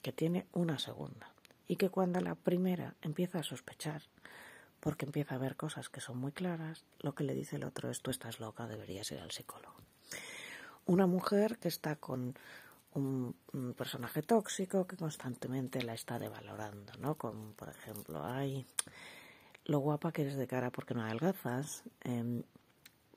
que 0.00 0.12
tiene 0.12 0.46
una 0.52 0.78
segunda, 0.78 1.32
y 1.70 1.76
que 1.76 1.88
cuando 1.88 2.20
la 2.20 2.34
primera 2.34 2.96
empieza 3.00 3.38
a 3.38 3.42
sospechar, 3.44 4.02
porque 4.80 5.06
empieza 5.06 5.36
a 5.36 5.38
ver 5.38 5.54
cosas 5.54 5.88
que 5.88 6.00
son 6.00 6.18
muy 6.18 6.32
claras, 6.32 6.84
lo 6.98 7.14
que 7.14 7.22
le 7.22 7.32
dice 7.32 7.54
el 7.54 7.64
otro 7.64 7.88
es 7.90 8.02
tú 8.02 8.10
estás 8.10 8.40
loca, 8.40 8.66
deberías 8.66 9.08
ir 9.12 9.20
al 9.20 9.30
psicólogo. 9.30 9.76
Una 10.86 11.06
mujer 11.06 11.58
que 11.58 11.68
está 11.68 11.94
con 11.94 12.34
un, 12.94 13.36
personaje 13.76 14.20
tóxico 14.22 14.88
que 14.88 14.96
constantemente 14.96 15.80
la 15.82 15.94
está 15.94 16.18
devalorando, 16.18 16.92
¿no? 16.98 17.14
Como 17.14 17.52
por 17.52 17.68
ejemplo, 17.68 18.24
ay, 18.24 18.66
lo 19.64 19.78
guapa 19.78 20.10
que 20.10 20.22
eres 20.22 20.34
de 20.34 20.48
cara 20.48 20.72
porque 20.72 20.94
no 20.94 21.04
adelgazas, 21.04 21.84
eh, 22.02 22.42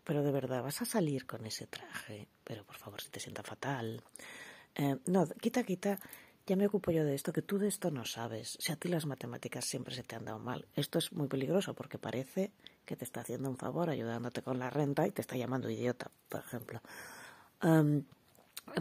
pero 0.03 0.21
de 0.21 0.31
verdad 0.31 0.61
vas 0.61 0.79
a 0.83 0.85
salir 0.85 1.25
con 1.25 1.43
ese 1.47 1.65
traje, 1.65 2.27
pero 2.43 2.63
por 2.63 2.75
favor 2.75 3.01
si 3.01 3.09
te 3.09 3.19
sienta 3.19 3.41
fatal. 3.41 4.03
Eh, 4.75 4.97
no, 5.07 5.25
quita, 5.41 5.63
quita, 5.63 5.99
ya 6.45 6.55
me 6.55 6.67
ocupo 6.67 6.91
yo 6.91 7.05
de 7.05 7.15
esto, 7.15 7.31
que 7.31 7.41
tú 7.41 7.57
de 7.57 7.67
esto 7.67 7.89
no 7.89 8.05
sabes. 8.05 8.57
Si 8.59 8.71
a 8.71 8.75
ti 8.75 8.89
las 8.89 9.05
matemáticas 9.05 9.65
siempre 9.65 9.95
se 9.95 10.03
te 10.03 10.15
han 10.15 10.25
dado 10.25 10.39
mal. 10.39 10.67
Esto 10.75 10.99
es 10.99 11.13
muy 11.13 11.27
peligroso 11.27 11.73
porque 11.73 11.97
parece 11.97 12.51
que 12.85 12.95
te 12.95 13.05
está 13.05 13.21
haciendo 13.21 13.49
un 13.49 13.57
favor 13.57 13.89
ayudándote 13.89 14.41
con 14.41 14.59
la 14.59 14.69
renta 14.69 15.07
y 15.07 15.11
te 15.11 15.21
está 15.21 15.37
llamando 15.37 15.69
idiota, 15.69 16.11
por 16.27 16.41
ejemplo. 16.41 16.81
en 17.61 18.05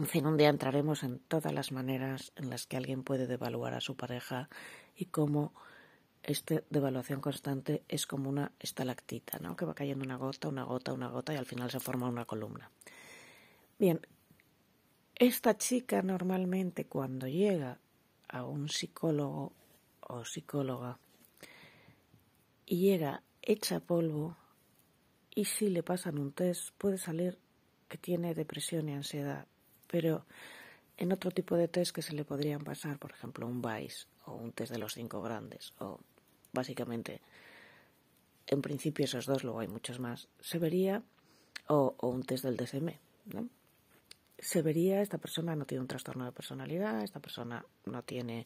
fin, 0.05 0.25
un 0.25 0.37
día 0.37 0.49
entraremos 0.49 1.03
en 1.03 1.19
todas 1.19 1.53
las 1.53 1.71
maneras 1.71 2.33
en 2.35 2.49
las 2.49 2.67
que 2.67 2.77
alguien 2.77 3.03
puede 3.03 3.27
devaluar 3.27 3.73
a 3.73 3.81
su 3.81 3.95
pareja 3.95 4.49
y 4.95 5.05
cómo 5.05 5.53
esta 6.23 6.63
devaluación 6.69 7.21
constante 7.21 7.83
es 7.87 8.07
como 8.07 8.29
una 8.29 8.51
estalactita, 8.59 9.39
¿no? 9.39 9.55
Que 9.55 9.65
va 9.65 9.73
cayendo 9.73 10.03
una 10.03 10.17
gota, 10.17 10.47
una 10.47 10.63
gota, 10.63 10.93
una 10.93 11.09
gota 11.09 11.33
y 11.33 11.37
al 11.37 11.45
final 11.45 11.69
se 11.69 11.79
forma 11.79 12.07
una 12.07 12.25
columna. 12.25 12.71
Bien, 13.77 13.99
esta 15.25 15.57
chica 15.57 16.01
normalmente 16.01 16.85
cuando 16.85 17.27
llega 17.27 17.79
a 18.27 18.43
un 18.45 18.67
psicólogo 18.67 19.53
o 20.01 20.25
psicóloga 20.25 20.99
y 22.65 22.79
llega 22.79 23.23
hecha 23.41 23.79
polvo 23.79 24.35
y 25.33 25.45
si 25.45 25.69
le 25.69 25.81
pasan 25.81 26.17
un 26.17 26.33
test 26.33 26.71
puede 26.77 26.97
salir 26.97 27.39
que 27.87 27.97
tiene 27.97 28.35
depresión 28.35 28.89
y 28.89 28.93
ansiedad, 28.93 29.47
pero 29.87 30.25
en 30.97 31.13
otro 31.13 31.31
tipo 31.31 31.55
de 31.55 31.69
test 31.69 31.95
que 31.95 32.01
se 32.01 32.13
le 32.13 32.25
podrían 32.25 32.63
pasar, 32.63 32.99
por 32.99 33.11
ejemplo, 33.11 33.47
un 33.47 33.61
VICE 33.61 34.07
o 34.25 34.33
un 34.33 34.51
test 34.51 34.73
de 34.73 34.79
los 34.79 34.93
cinco 34.93 35.21
grandes 35.21 35.73
o 35.79 35.99
básicamente 36.51 37.21
en 38.47 38.61
principio 38.61 39.05
esos 39.05 39.25
dos, 39.25 39.45
luego 39.45 39.61
hay 39.61 39.69
muchos 39.69 39.99
más, 39.99 40.27
se 40.41 40.59
vería 40.59 41.01
o, 41.67 41.95
o 41.97 42.09
un 42.09 42.23
test 42.23 42.43
del 42.43 42.57
DSM, 42.57 42.99
¿no? 43.33 43.47
Se 44.43 44.61
vería 44.61 45.01
esta 45.01 45.17
persona 45.17 45.55
no 45.55 45.65
tiene 45.65 45.81
un 45.81 45.87
trastorno 45.87 46.25
de 46.25 46.31
personalidad, 46.31 47.03
esta 47.03 47.19
persona 47.19 47.65
no 47.85 48.03
tiene 48.03 48.45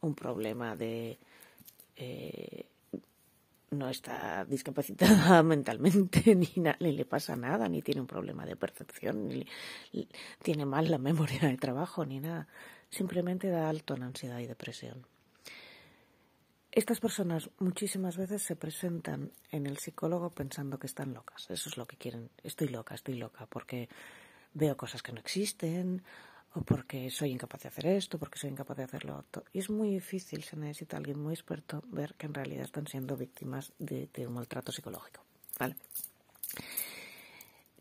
un 0.00 0.14
problema 0.14 0.76
de 0.76 1.18
eh, 1.96 2.66
no 3.70 3.88
está 3.88 4.44
discapacitada 4.44 5.42
mentalmente, 5.42 6.34
ni, 6.34 6.52
ni, 6.80 6.92
le 6.92 7.04
pasa 7.04 7.36
nada, 7.36 7.68
ni 7.68 7.82
tiene 7.82 8.00
un 8.00 8.06
problema 8.06 8.46
de 8.46 8.56
percepción, 8.56 9.28
ni, 9.28 9.46
tiene 10.42 10.64
mal 10.64 10.90
la 10.90 10.98
memoria 10.98 11.40
de 11.40 11.56
trabajo, 11.56 12.04
ni 12.04 12.20
nada. 12.20 12.46
Simplemente 12.88 13.50
da 13.50 13.68
alto 13.68 13.94
en 13.94 14.04
ansiedad 14.04 14.38
y 14.38 14.46
depresión. 14.46 15.06
Estas 16.70 17.00
personas 17.00 17.50
muchísimas 17.58 18.16
veces 18.16 18.42
se 18.42 18.54
presentan 18.54 19.32
en 19.50 19.66
el 19.66 19.78
psicólogo 19.78 20.30
pensando 20.30 20.78
que 20.78 20.86
están 20.86 21.14
locas. 21.14 21.50
Eso 21.50 21.70
es 21.70 21.76
lo 21.76 21.86
que 21.86 21.96
quieren. 21.96 22.30
Estoy 22.44 22.68
loca, 22.68 22.94
estoy 22.94 23.16
loca, 23.16 23.46
porque 23.46 23.88
veo 24.56 24.76
cosas 24.76 25.02
que 25.02 25.12
no 25.12 25.20
existen, 25.20 26.02
o 26.54 26.62
porque 26.62 27.10
soy 27.10 27.30
incapaz 27.30 27.62
de 27.62 27.68
hacer 27.68 27.86
esto, 27.86 28.18
porque 28.18 28.38
soy 28.38 28.50
incapaz 28.50 28.76
de 28.78 28.84
hacer 28.84 29.04
lo 29.04 29.18
otro. 29.18 29.44
Y 29.52 29.58
es 29.58 29.68
muy 29.68 29.90
difícil, 29.90 30.42
se 30.42 30.56
necesita 30.56 30.96
alguien 30.96 31.20
muy 31.20 31.34
experto, 31.34 31.82
ver 31.88 32.14
que 32.14 32.26
en 32.26 32.34
realidad 32.34 32.64
están 32.64 32.86
siendo 32.86 33.16
víctimas 33.16 33.72
de, 33.78 34.08
un 34.26 34.32
maltrato 34.32 34.72
psicológico. 34.72 35.20
¿Vale? 35.58 35.76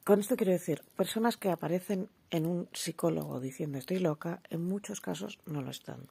Con 0.04 0.20
esto 0.20 0.36
quiero 0.36 0.52
decir, 0.52 0.84
personas 0.96 1.38
que 1.38 1.50
aparecen 1.50 2.10
en 2.30 2.46
un 2.46 2.68
psicólogo 2.74 3.40
diciendo 3.40 3.78
estoy 3.78 4.00
loca, 4.00 4.42
en 4.50 4.62
muchos 4.66 5.00
casos 5.00 5.40
no 5.46 5.62
lo 5.62 5.72
están. 5.72 6.10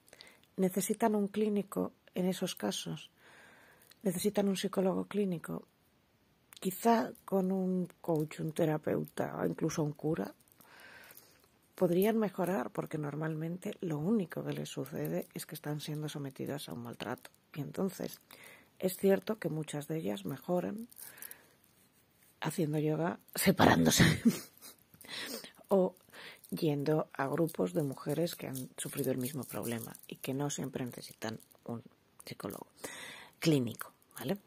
Necesitan 0.57 1.15
un 1.15 1.29
clínico 1.29 1.93
en 2.15 2.27
esos 2.27 2.55
casos. 2.55 3.11
Necesitan 4.03 4.49
un 4.49 4.57
psicólogo 4.57 5.05
clínico. 5.05 5.67
Quizá 6.59 7.13
con 7.27 7.53
un 7.53 7.89
coach, 8.01 8.41
un 8.41 8.53
terapeuta 8.53 9.37
o 9.37 9.47
incluso 9.47 9.83
un 9.83 9.93
cura 9.93 10.35
podrían 11.75 12.19
mejorar 12.19 12.71
porque 12.71 12.99
normalmente 12.99 13.77
lo 13.81 13.99
único 13.99 14.45
que 14.45 14.53
les 14.53 14.69
sucede 14.69 15.27
es 15.35 15.47
que 15.47 15.55
están 15.55 15.81
siendo 15.81 16.09
sometidas 16.09 16.69
a 16.69 16.73
un 16.73 16.83
maltrato. 16.83 17.31
Y 17.55 17.61
entonces 17.61 18.21
es 18.79 18.97
cierto 18.97 19.39
que 19.39 19.49
muchas 19.49 19.89
de 19.89 19.99
ellas 19.99 20.25
mejoran 20.25 20.89
haciendo 22.41 22.79
yoga 22.79 23.19
separándose 23.35 24.05
o 25.69 25.95
yendo 26.51 27.09
a 27.13 27.27
grupos 27.27 27.73
de 27.73 27.83
mujeres 27.83 28.35
que 28.37 28.47
han 28.47 28.69
sufrido 28.77 29.11
el 29.11 29.19
mismo 29.19 29.45
problema 29.45 29.93
y 30.07 30.17
que 30.17 30.35
no 30.35 30.51
siempre 30.51 30.85
necesitan 30.85 31.41
un 31.65 31.83
psicólogo 32.25 32.67
clínico, 33.41 33.93
¿vale? 34.17 34.39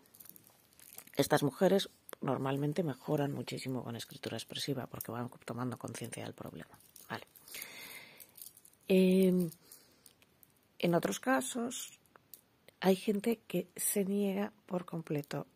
Estas 1.16 1.44
mujeres 1.44 1.90
normalmente 2.22 2.84
mejoran 2.84 3.34
muchísimo 3.34 3.84
con 3.84 3.96
escritura 3.96 4.38
expresiva 4.38 4.88
porque 4.88 5.12
van 5.12 5.30
tomando 5.46 5.78
conciencia 5.78 6.24
del 6.24 6.34
problema. 6.34 6.78
Em, 8.88 9.50
en 10.80 10.96
otros 10.96 11.20
casos, 11.20 12.00
hay 12.80 12.96
gente 12.96 13.40
que 13.48 13.68
se 13.76 14.06
niega 14.06 14.54
por 14.66 14.86
completo. 14.86 15.48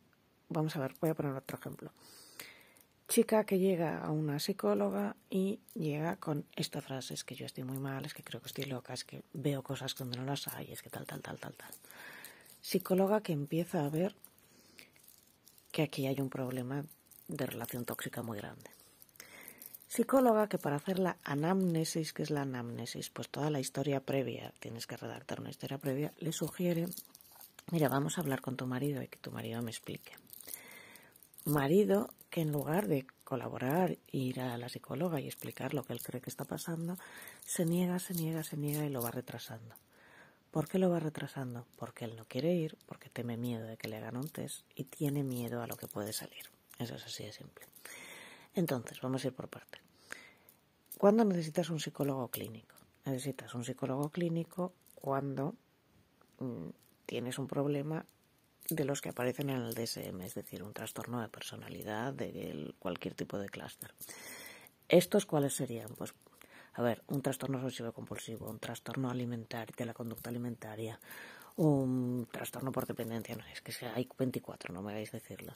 Vamos 0.50 0.76
a 0.76 0.80
ver, 0.80 0.96
voy 1.00 1.12
a 1.12 1.14
poner 1.14 1.34
otro 1.34 1.58
ejemplo. 1.58 1.92
Chica 3.08 3.44
que 3.44 3.60
llega 3.60 4.00
a 4.00 4.10
una 4.10 4.40
psicóloga 4.40 5.16
y 5.30 5.60
llega 5.74 6.16
con 6.16 6.46
esta 6.56 6.82
frase, 6.82 7.14
es 7.14 7.24
que 7.24 7.36
yo 7.36 7.46
estoy 7.46 7.66
muy 7.66 7.78
mal, 7.78 8.06
es 8.06 8.14
que 8.14 8.24
creo 8.24 8.42
que 8.42 8.48
estoy 8.48 8.66
loca, 8.66 8.94
es 8.94 9.04
que 9.04 9.24
veo 9.34 9.62
cosas 9.64 9.96
donde 9.96 10.18
no 10.18 10.24
las 10.24 10.48
hay, 10.48 10.72
es 10.72 10.82
que 10.82 10.90
tal, 10.90 11.06
tal, 11.06 11.22
tal, 11.22 11.38
tal, 11.38 11.54
tal. 11.54 11.72
Psicóloga 12.62 13.22
que 13.22 13.34
empieza 13.34 13.86
a 13.86 13.90
ver 13.90 14.16
que 15.72 15.84
aquí 15.84 16.08
hay 16.08 16.22
un 16.22 16.30
problema 16.30 16.86
de 17.28 17.46
relación 17.46 17.86
tóxica 17.86 18.22
muy 18.22 18.38
grande. 18.38 18.70
Psicóloga 19.92 20.48
que 20.48 20.58
para 20.58 20.78
hacer 20.78 21.00
la 21.00 21.18
anamnesis, 21.26 22.14
que 22.14 22.24
es 22.24 22.30
la 22.30 22.44
anamnesis, 22.44 23.10
pues 23.10 23.28
toda 23.28 23.50
la 23.50 23.60
historia 23.60 24.00
previa, 24.00 24.54
tienes 24.62 24.88
que 24.88 24.96
redactar 24.96 25.42
una 25.42 25.50
historia 25.50 25.80
previa, 25.80 26.14
le 26.18 26.32
sugiere, 26.32 26.86
mira, 27.74 27.90
vamos 27.90 28.18
a 28.18 28.22
hablar 28.22 28.40
con 28.40 28.56
tu 28.56 28.66
marido 28.66 29.04
y 29.04 29.10
que 29.10 29.20
tu 29.20 29.32
marido 29.32 29.62
me 29.62 29.70
explique. 29.70 30.14
Marido 31.44 32.14
que 32.30 32.40
en 32.40 32.54
lugar 32.54 32.88
de 32.88 33.06
colaborar, 33.26 33.98
ir 34.14 34.40
a 34.40 34.58
la 34.58 34.70
psicóloga 34.70 35.20
y 35.20 35.28
explicar 35.28 35.74
lo 35.74 35.84
que 35.84 35.92
él 35.92 36.02
cree 36.02 36.22
que 36.22 36.30
está 36.30 36.46
pasando, 36.46 36.98
se 37.46 37.66
niega, 37.66 38.00
se 38.00 38.14
niega, 38.14 38.46
se 38.46 38.56
niega 38.56 38.86
y 38.86 38.90
lo 38.90 39.02
va 39.02 39.12
retrasando. 39.12 39.76
¿Por 40.52 40.70
qué 40.70 40.80
lo 40.80 40.90
va 40.90 41.02
retrasando? 41.02 41.68
Porque 41.76 42.06
él 42.06 42.16
no 42.16 42.24
quiere 42.30 42.54
ir, 42.54 42.78
porque 42.86 43.10
teme 43.10 43.36
miedo 43.36 43.68
de 43.68 43.76
que 43.76 43.90
le 43.90 43.98
hagan 43.98 44.16
un 44.16 44.30
test 44.30 44.64
y 44.74 44.86
tiene 44.86 45.22
miedo 45.24 45.62
a 45.62 45.68
lo 45.68 45.76
que 45.76 45.88
puede 45.88 46.14
salir. 46.14 46.46
Eso 46.80 46.96
es 46.96 47.06
así 47.06 47.26
de 47.26 47.34
simple. 47.34 47.66
Entonces, 48.54 49.00
vamos 49.02 49.24
a 49.24 49.28
ir 49.28 49.34
por 49.34 49.48
parte. 49.48 49.80
¿Cuándo 50.98 51.26
necesitas 51.26 51.70
un 51.70 51.80
psicólogo 51.80 52.28
clínico? 52.28 52.76
Necesitas 53.06 53.56
un 53.56 53.64
psicólogo 53.64 54.10
clínico 54.10 54.74
cuando 54.96 55.56
mm, 56.40 56.70
tienes 57.06 57.40
un 57.40 57.48
problema 57.48 58.06
de 58.70 58.86
los 58.86 59.02
que 59.02 59.10
aparecen 59.10 59.50
en 59.50 59.62
el 59.62 59.74
DSM, 59.74 60.22
es 60.22 60.36
decir, 60.36 60.64
un 60.64 60.74
trastorno 60.74 61.22
de 61.22 61.28
personalidad 61.28 62.14
de 62.14 62.74
cualquier 62.80 63.16
tipo 63.16 63.38
de 63.38 63.50
clúster. 63.50 63.94
¿Estos 64.88 65.26
cuáles 65.26 65.54
serían? 65.54 65.90
Pues, 65.98 66.14
a 66.74 66.82
ver, 66.82 67.02
un 67.08 67.22
trastorno 67.22 67.58
obsesivo 67.58 67.92
compulsivo, 67.92 68.50
un 68.50 68.60
trastorno 68.60 69.10
alimentario, 69.10 69.74
de 69.76 69.86
la 69.86 69.94
conducta 69.94 70.30
alimentaria, 70.30 71.00
un 71.58 72.28
trastorno 72.32 72.72
por 72.72 72.86
dependencia, 72.86 73.36
no 73.36 73.44
es 73.46 73.62
que 73.62 73.74
hay 73.88 74.08
24, 74.18 74.74
no 74.74 74.82
me 74.82 74.92
hagáis 74.92 75.12
decirlo. 75.12 75.54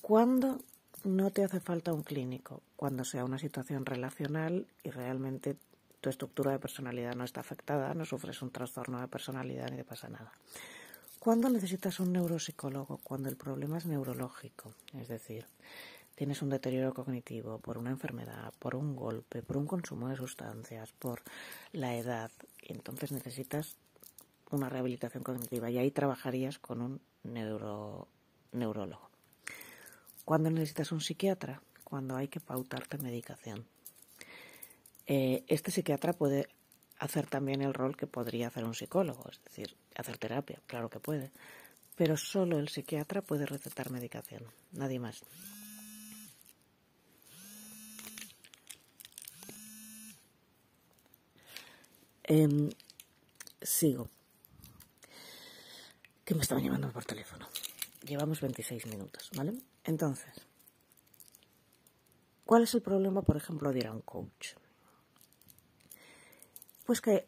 ¿Cuándo 0.00 0.60
no 1.04 1.30
te 1.30 1.44
hace 1.44 1.60
falta 1.60 1.92
un 1.92 2.02
clínico? 2.02 2.62
Cuando 2.76 3.04
sea 3.04 3.24
una 3.24 3.38
situación 3.38 3.86
relacional 3.86 4.66
y 4.82 4.90
realmente 4.90 5.56
tu 6.00 6.10
estructura 6.10 6.52
de 6.52 6.58
personalidad 6.58 7.14
no 7.14 7.24
está 7.24 7.40
afectada, 7.40 7.94
no 7.94 8.04
sufres 8.04 8.42
un 8.42 8.50
trastorno 8.50 9.00
de 9.00 9.08
personalidad 9.08 9.70
ni 9.70 9.78
te 9.78 9.84
pasa 9.84 10.08
nada. 10.08 10.32
¿Cuándo 11.18 11.48
necesitas 11.48 12.00
un 12.00 12.12
neuropsicólogo? 12.12 12.98
Cuando 13.02 13.30
el 13.30 13.36
problema 13.36 13.78
es 13.78 13.86
neurológico, 13.86 14.74
es 14.98 15.08
decir, 15.08 15.46
tienes 16.14 16.42
un 16.42 16.50
deterioro 16.50 16.92
cognitivo 16.92 17.58
por 17.58 17.78
una 17.78 17.90
enfermedad, 17.90 18.52
por 18.58 18.74
un 18.74 18.94
golpe, 18.94 19.42
por 19.42 19.56
un 19.56 19.66
consumo 19.66 20.08
de 20.08 20.16
sustancias, 20.16 20.92
por 20.92 21.22
la 21.72 21.96
edad, 21.96 22.30
entonces 22.62 23.12
necesitas 23.12 23.76
una 24.50 24.68
rehabilitación 24.68 25.22
cognitiva 25.24 25.70
y 25.70 25.78
ahí 25.78 25.90
trabajarías 25.90 26.58
con 26.58 26.82
un 26.82 27.00
neuro, 27.22 28.06
neurólogo. 28.52 29.13
¿Cuándo 30.24 30.50
necesitas 30.50 30.92
un 30.92 31.00
psiquiatra? 31.00 31.62
Cuando 31.84 32.16
hay 32.16 32.28
que 32.28 32.40
pautarte 32.40 32.98
medicación. 32.98 33.66
Eh, 35.06 35.44
este 35.48 35.70
psiquiatra 35.70 36.14
puede 36.14 36.48
hacer 36.98 37.26
también 37.26 37.60
el 37.60 37.74
rol 37.74 37.96
que 37.96 38.06
podría 38.06 38.48
hacer 38.48 38.64
un 38.64 38.74
psicólogo, 38.74 39.28
es 39.30 39.42
decir, 39.44 39.76
hacer 39.94 40.16
terapia, 40.16 40.60
claro 40.66 40.88
que 40.88 41.00
puede, 41.00 41.30
pero 41.96 42.16
solo 42.16 42.58
el 42.58 42.68
psiquiatra 42.68 43.20
puede 43.20 43.44
recetar 43.44 43.90
medicación, 43.90 44.44
nadie 44.72 44.98
más. 44.98 45.22
Em, 52.22 52.70
sigo. 53.60 54.08
Que 56.24 56.34
me 56.34 56.40
estaban 56.40 56.64
llamando 56.64 56.90
por 56.90 57.04
teléfono. 57.04 57.46
Llevamos 58.06 58.40
26 58.40 58.86
minutos, 58.86 59.30
¿vale? 59.36 59.52
Entonces, 59.84 60.46
¿cuál 62.44 62.62
es 62.62 62.74
el 62.74 62.82
problema, 62.82 63.22
por 63.22 63.36
ejemplo, 63.36 63.72
de 63.72 63.78
ir 63.80 63.86
a 63.86 63.92
un 63.92 64.00
coach? 64.00 64.54
Pues 66.86 67.00
que 67.00 67.26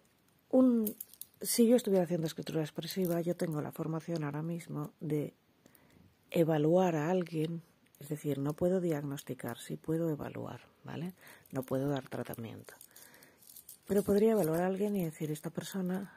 un, 0.50 0.94
si 1.40 1.66
yo 1.66 1.76
estuviera 1.76 2.04
haciendo 2.04 2.26
escritura 2.26 2.62
expresiva, 2.62 3.20
yo 3.20 3.36
tengo 3.36 3.60
la 3.60 3.72
formación 3.72 4.24
ahora 4.24 4.42
mismo 4.42 4.92
de 5.00 5.34
evaluar 6.30 6.96
a 6.96 7.10
alguien, 7.10 7.62
es 8.00 8.08
decir, 8.08 8.38
no 8.38 8.52
puedo 8.54 8.80
diagnosticar, 8.80 9.58
sí 9.58 9.76
puedo 9.76 10.10
evaluar, 10.10 10.60
¿vale? 10.84 11.14
No 11.52 11.62
puedo 11.62 11.88
dar 11.88 12.08
tratamiento. 12.08 12.74
Pero 13.86 14.02
podría 14.02 14.32
evaluar 14.32 14.62
a 14.62 14.66
alguien 14.66 14.96
y 14.96 15.04
decir, 15.04 15.30
esta 15.30 15.50
persona 15.50 16.12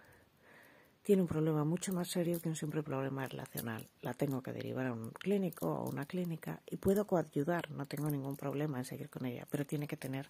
tiene 1.09 1.23
un 1.23 1.27
problema 1.27 1.63
mucho 1.63 1.91
más 1.91 2.07
serio 2.07 2.39
que 2.39 2.49
un 2.49 2.55
simple 2.55 2.83
problema 2.83 3.27
relacional. 3.27 3.83
La 4.03 4.13
tengo 4.13 4.43
que 4.43 4.53
derivar 4.53 4.85
a 4.85 4.93
un 4.93 5.09
clínico 5.09 5.67
o 5.67 5.77
a 5.77 5.89
una 5.89 6.05
clínica 6.05 6.61
y 6.69 6.77
puedo 6.77 7.07
coayudar, 7.07 7.71
no 7.71 7.87
tengo 7.87 8.11
ningún 8.11 8.35
problema 8.35 8.77
en 8.77 8.85
seguir 8.85 9.09
con 9.09 9.25
ella, 9.25 9.47
pero 9.49 9.65
tiene 9.65 9.87
que 9.87 9.97
tener 9.97 10.29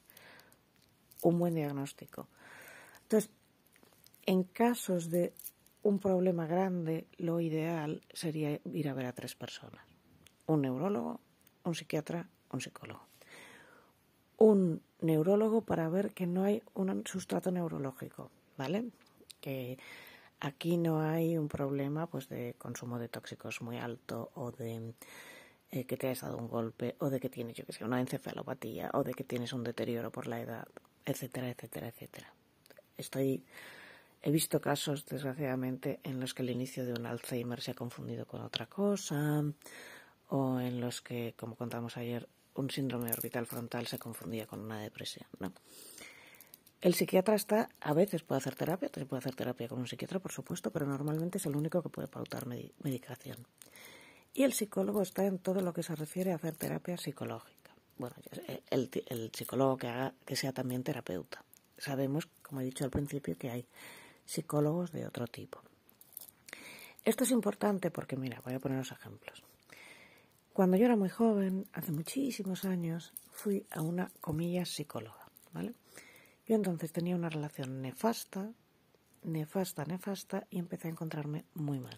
un 1.21 1.37
buen 1.37 1.53
diagnóstico. 1.53 2.29
Entonces, 3.01 3.29
en 4.25 4.43
casos 4.43 5.09
de 5.09 5.33
un 5.83 5.99
problema 5.99 6.47
grande, 6.47 7.07
lo 7.17 7.41
ideal 7.41 8.01
sería 8.13 8.57
ir 8.63 8.87
a 8.87 8.93
ver 8.93 9.07
a 9.07 9.11
tres 9.11 9.35
personas. 9.35 9.85
Un 10.45 10.61
neurólogo, 10.61 11.19
un 11.65 11.75
psiquiatra, 11.75 12.29
un 12.53 12.61
psicólogo. 12.61 13.01
Un 14.37 14.81
neurólogo 15.01 15.59
para 15.59 15.89
ver 15.89 16.13
que 16.13 16.25
no 16.25 16.45
hay 16.45 16.63
un 16.73 17.03
sustrato 17.05 17.51
neurológico, 17.51 18.31
¿vale? 18.57 18.85
Que 19.41 19.77
aquí 20.39 20.77
no 20.77 21.01
hay 21.01 21.37
un 21.37 21.47
problema 21.47 22.07
pues 22.07 22.29
de 22.29 22.55
consumo 22.57 22.99
de 22.99 23.09
tóxicos 23.09 23.61
muy 23.61 23.77
alto 23.77 24.31
o 24.35 24.51
de 24.51 24.93
eh, 25.71 25.85
que 25.85 25.97
te 25.97 26.07
hayas 26.07 26.21
dado 26.21 26.37
un 26.37 26.47
golpe 26.47 26.95
o 26.99 27.09
de 27.09 27.19
que 27.19 27.29
tienes, 27.29 27.55
yo 27.55 27.65
que 27.65 27.73
sé, 27.73 27.83
una 27.83 27.99
encefalopatía 27.99 28.89
o 28.93 29.03
de 29.03 29.13
que 29.13 29.23
tienes 29.23 29.53
un 29.53 29.63
deterioro 29.63 30.11
por 30.11 30.27
la 30.27 30.41
edad, 30.41 30.67
etcétera, 31.05 31.49
etcétera, 31.49 31.89
etcétera. 31.89 32.33
Estoy, 32.97 33.43
he 34.21 34.31
visto 34.31 34.59
casos, 34.59 35.05
desgraciadamente, 35.05 35.99
en 36.03 36.19
los 36.19 36.33
que 36.33 36.41
el 36.41 36.49
inicio 36.49 36.85
de 36.85 36.93
un 36.93 37.05
Alzheimer 37.05 37.61
se 37.61 37.71
ha 37.71 37.75
confundido 37.75 38.25
con 38.25 38.41
otra 38.41 38.65
cosa, 38.65 39.43
o 40.29 40.59
en 40.59 40.81
los 40.81 41.01
que, 41.01 41.33
como 41.37 41.55
contamos 41.55 41.97
ayer, 41.97 42.27
un 42.55 42.69
síndrome 42.69 43.11
orbital 43.11 43.45
frontal 43.45 43.87
se 43.87 43.99
confundía 43.99 44.47
con 44.47 44.59
una 44.59 44.79
depresión. 44.79 45.27
¿no? 45.39 45.53
El 46.81 46.93
psiquiatra 46.93 47.35
está, 47.35 47.69
a 47.81 47.93
veces 47.93 48.23
puede 48.23 48.39
hacer 48.39 48.55
terapia, 48.55 48.89
puede 48.89 49.19
hacer 49.19 49.35
terapia 49.35 49.67
con 49.67 49.79
un 49.79 49.87
psiquiatra, 49.87 50.19
por 50.19 50.31
supuesto, 50.31 50.71
pero 50.71 50.85
normalmente 50.85 51.37
es 51.37 51.45
el 51.45 51.55
único 51.55 51.81
que 51.81 51.89
puede 51.89 52.07
pautar 52.07 52.45
medicación. 52.45 53.45
Y 54.33 54.43
el 54.43 54.53
psicólogo 54.53 55.01
está 55.01 55.25
en 55.25 55.39
todo 55.39 55.61
lo 55.61 55.73
que 55.73 55.83
se 55.83 55.95
refiere 55.95 56.31
a 56.31 56.35
hacer 56.35 56.55
terapia 56.55 56.97
psicológica. 56.97 57.73
Bueno, 57.97 58.15
el, 58.69 58.89
el 59.07 59.31
psicólogo 59.33 59.75
que 59.77 59.87
haga, 59.87 60.13
que 60.25 60.37
sea 60.37 60.53
también 60.53 60.83
terapeuta 60.83 61.43
sabemos, 61.79 62.27
como 62.41 62.61
he 62.61 62.65
dicho 62.65 62.83
al 62.83 62.91
principio, 62.91 63.37
que 63.37 63.49
hay 63.49 63.65
psicólogos 64.25 64.91
de 64.91 65.05
otro 65.05 65.27
tipo. 65.27 65.61
Esto 67.03 67.23
es 67.23 67.31
importante 67.31 67.91
porque, 67.91 68.17
mira, 68.17 68.41
voy 68.43 68.53
a 68.53 68.59
poner 68.59 68.77
unos 68.77 68.91
ejemplos. 68.91 69.43
Cuando 70.53 70.77
yo 70.77 70.85
era 70.85 70.95
muy 70.95 71.09
joven, 71.09 71.65
hace 71.73 71.91
muchísimos 71.91 72.65
años, 72.65 73.13
fui 73.31 73.65
a 73.71 73.81
una 73.81 74.11
comilla 74.19 74.65
psicóloga, 74.65 75.29
¿vale? 75.53 75.73
Yo 76.49 76.55
entonces 76.55 76.91
tenía 76.91 77.15
una 77.15 77.29
relación 77.29 77.83
nefasta, 77.83 78.51
nefasta, 79.21 79.85
nefasta, 79.85 80.47
y 80.49 80.57
empecé 80.57 80.87
a 80.87 80.91
encontrarme 80.91 81.45
muy 81.53 81.79
mal. 81.79 81.95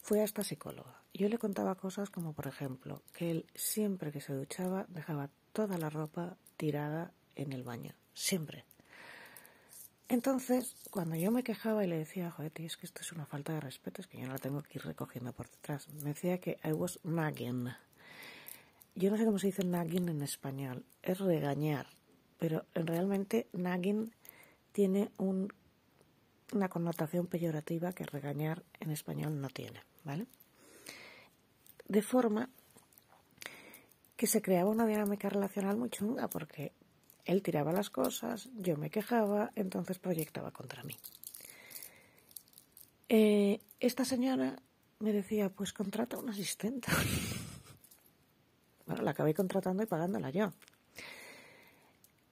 Fui 0.00 0.20
a 0.20 0.24
esta 0.24 0.44
psicóloga. 0.44 1.02
Yo 1.12 1.28
le 1.28 1.38
contaba 1.38 1.74
cosas 1.74 2.08
como, 2.08 2.34
por 2.34 2.46
ejemplo, 2.46 3.02
que 3.12 3.32
él 3.32 3.46
siempre 3.56 4.12
que 4.12 4.20
se 4.20 4.32
duchaba 4.32 4.86
dejaba 4.88 5.28
toda 5.52 5.76
la 5.76 5.90
ropa 5.90 6.36
tirada 6.56 7.12
en 7.34 7.52
el 7.52 7.64
baño 7.64 7.96
siempre. 8.14 8.64
Entonces, 10.08 10.76
cuando 10.92 11.16
yo 11.16 11.32
me 11.32 11.42
quejaba 11.42 11.84
y 11.84 11.88
le 11.88 11.98
decía, 11.98 12.30
joder, 12.30 12.52
tío, 12.52 12.66
es 12.66 12.76
que 12.76 12.86
esto 12.86 13.00
es 13.00 13.10
una 13.10 13.26
falta 13.26 13.54
de 13.54 13.60
respeto, 13.60 14.02
es 14.02 14.06
que 14.06 14.18
yo 14.18 14.26
no 14.26 14.34
la 14.34 14.38
tengo 14.38 14.62
que 14.62 14.78
ir 14.78 14.84
recogiendo 14.84 15.32
por 15.32 15.50
detrás, 15.50 15.88
me 15.88 16.10
decía 16.10 16.38
que 16.38 16.60
I 16.62 16.70
was 16.70 17.00
nagging. 17.02 17.70
Yo 18.94 19.10
no 19.10 19.16
sé 19.16 19.24
cómo 19.24 19.40
se 19.40 19.48
dice 19.48 19.64
nagging 19.64 20.08
en 20.10 20.22
español, 20.22 20.84
es 21.02 21.18
regañar, 21.18 21.88
pero 22.42 22.66
realmente 22.74 23.46
nagging 23.52 24.10
tiene 24.72 25.12
un, 25.16 25.52
una 26.52 26.68
connotación 26.68 27.28
peyorativa 27.28 27.92
que 27.92 28.02
regañar 28.02 28.64
en 28.80 28.90
español 28.90 29.40
no 29.40 29.48
tiene, 29.48 29.80
¿vale? 30.02 30.26
De 31.86 32.02
forma 32.02 32.50
que 34.16 34.26
se 34.26 34.42
creaba 34.42 34.70
una 34.70 34.86
dinámica 34.86 35.28
relacional 35.28 35.76
muy 35.76 35.88
chunga, 35.90 36.26
porque 36.26 36.72
él 37.26 37.42
tiraba 37.42 37.70
las 37.70 37.90
cosas, 37.90 38.48
yo 38.56 38.76
me 38.76 38.90
quejaba, 38.90 39.52
entonces 39.54 40.00
proyectaba 40.00 40.50
contra 40.50 40.82
mí. 40.82 40.96
Eh, 43.08 43.60
esta 43.78 44.04
señora 44.04 44.60
me 44.98 45.12
decía, 45.12 45.48
pues 45.48 45.72
contrata 45.72 46.18
un 46.18 46.28
asistente. 46.28 46.90
bueno, 48.86 49.02
la 49.02 49.12
acabé 49.12 49.32
contratando 49.32 49.84
y 49.84 49.86
pagándola 49.86 50.30
yo. 50.30 50.52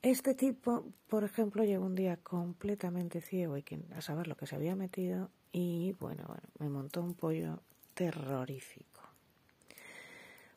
Este 0.02 0.34
tipo, 0.34 0.86
por 1.08 1.24
ejemplo, 1.24 1.62
llegó 1.62 1.84
un 1.84 1.94
día 1.94 2.16
completamente 2.16 3.20
ciego 3.20 3.58
y 3.58 3.64
a 3.94 4.00
saber 4.00 4.28
lo 4.28 4.36
que 4.36 4.46
se 4.46 4.56
había 4.56 4.74
metido 4.74 5.30
y 5.52 5.94
bueno, 6.00 6.24
bueno, 6.26 6.42
me 6.58 6.68
montó 6.70 7.02
un 7.02 7.14
pollo 7.14 7.60
terrorífico. 7.92 9.02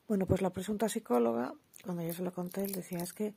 Bueno, 0.07 0.25
pues 0.27 0.41
la 0.41 0.51
presunta 0.51 0.87
psicóloga, 0.87 1.53
cuando 1.83 2.03
yo 2.03 2.13
se 2.13 2.23
lo 2.23 2.31
conté, 2.31 2.63
él 2.63 2.71
decía 2.71 2.99
es 2.99 3.11
que 3.11 3.33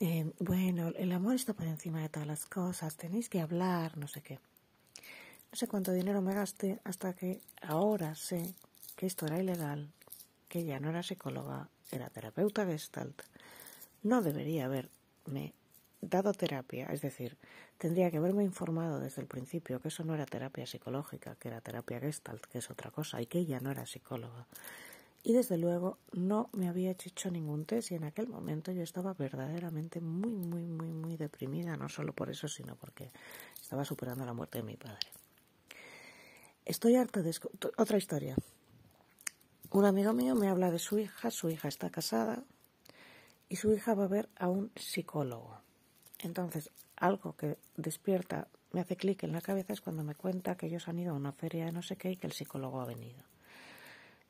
eh, 0.00 0.32
bueno, 0.40 0.88
el 0.96 1.12
amor 1.12 1.34
está 1.34 1.52
por 1.52 1.66
encima 1.66 2.00
de 2.00 2.08
todas 2.08 2.26
las 2.26 2.46
cosas, 2.46 2.96
tenéis 2.96 3.28
que 3.28 3.40
hablar, 3.40 3.98
no 3.98 4.08
sé 4.08 4.22
qué. 4.22 4.40
No 5.52 5.56
sé 5.56 5.68
cuánto 5.68 5.92
dinero 5.92 6.22
me 6.22 6.34
gasté 6.34 6.80
hasta 6.84 7.12
que 7.12 7.40
ahora 7.60 8.14
sé 8.14 8.54
que 8.96 9.06
esto 9.06 9.26
era 9.26 9.38
ilegal, 9.38 9.92
que 10.48 10.60
ella 10.60 10.80
no 10.80 10.88
era 10.88 11.02
psicóloga, 11.02 11.68
era 11.92 12.08
terapeuta 12.08 12.66
gestalt. 12.66 13.22
No 14.02 14.22
debería 14.22 14.68
haberme 15.30 15.54
dado 16.00 16.32
terapia, 16.32 16.86
es 16.86 17.02
decir, 17.02 17.36
tendría 17.78 18.10
que 18.10 18.16
haberme 18.16 18.42
informado 18.42 19.00
desde 19.00 19.22
el 19.22 19.28
principio 19.28 19.80
que 19.80 19.88
eso 19.88 20.04
no 20.04 20.14
era 20.14 20.26
terapia 20.26 20.66
psicológica, 20.66 21.36
que 21.36 21.48
era 21.48 21.60
terapia 21.60 22.00
gestalt, 22.00 22.44
que 22.46 22.58
es 22.58 22.70
otra 22.70 22.90
cosa, 22.90 23.20
y 23.20 23.26
que 23.26 23.38
ella 23.38 23.60
no 23.60 23.70
era 23.70 23.86
psicóloga. 23.86 24.46
Y 25.22 25.34
desde 25.34 25.58
luego 25.58 25.98
no 26.12 26.48
me 26.52 26.68
había 26.68 26.92
hecho 26.92 27.30
ningún 27.30 27.66
test 27.66 27.90
y 27.90 27.94
en 27.94 28.04
aquel 28.04 28.26
momento 28.26 28.72
yo 28.72 28.82
estaba 28.82 29.12
verdaderamente 29.12 30.00
muy, 30.00 30.32
muy, 30.32 30.64
muy, 30.64 30.88
muy 30.88 31.16
deprimida, 31.18 31.76
no 31.76 31.90
solo 31.90 32.14
por 32.14 32.30
eso, 32.30 32.48
sino 32.48 32.74
porque 32.76 33.12
estaba 33.60 33.84
superando 33.84 34.24
la 34.24 34.32
muerte 34.32 34.58
de 34.58 34.64
mi 34.64 34.76
padre. 34.76 35.06
Estoy 36.64 36.96
harta 36.96 37.20
de... 37.20 37.36
Otra 37.76 37.98
historia. 37.98 38.34
Un 39.70 39.84
amigo 39.84 40.14
mío 40.14 40.34
me 40.34 40.48
habla 40.48 40.70
de 40.70 40.78
su 40.78 40.98
hija, 40.98 41.30
su 41.30 41.50
hija 41.50 41.68
está 41.68 41.90
casada 41.90 42.42
y 43.50 43.56
su 43.56 43.72
hija 43.74 43.94
va 43.94 44.04
a 44.04 44.08
ver 44.08 44.30
a 44.36 44.48
un 44.48 44.70
psicólogo. 44.76 45.60
Entonces, 46.20 46.70
algo 46.96 47.36
que 47.36 47.58
despierta, 47.76 48.46
me 48.72 48.80
hace 48.80 48.96
clic 48.96 49.24
en 49.24 49.32
la 49.32 49.40
cabeza 49.40 49.72
es 49.72 49.80
cuando 49.80 50.04
me 50.04 50.14
cuenta 50.14 50.56
que 50.56 50.66
ellos 50.66 50.86
han 50.86 51.00
ido 51.00 51.12
a 51.12 51.16
una 51.16 51.32
feria 51.32 51.66
de 51.66 51.72
no 51.72 51.82
sé 51.82 51.96
qué 51.96 52.12
y 52.12 52.16
que 52.16 52.28
el 52.28 52.32
psicólogo 52.32 52.80
ha 52.80 52.86
venido. 52.86 53.24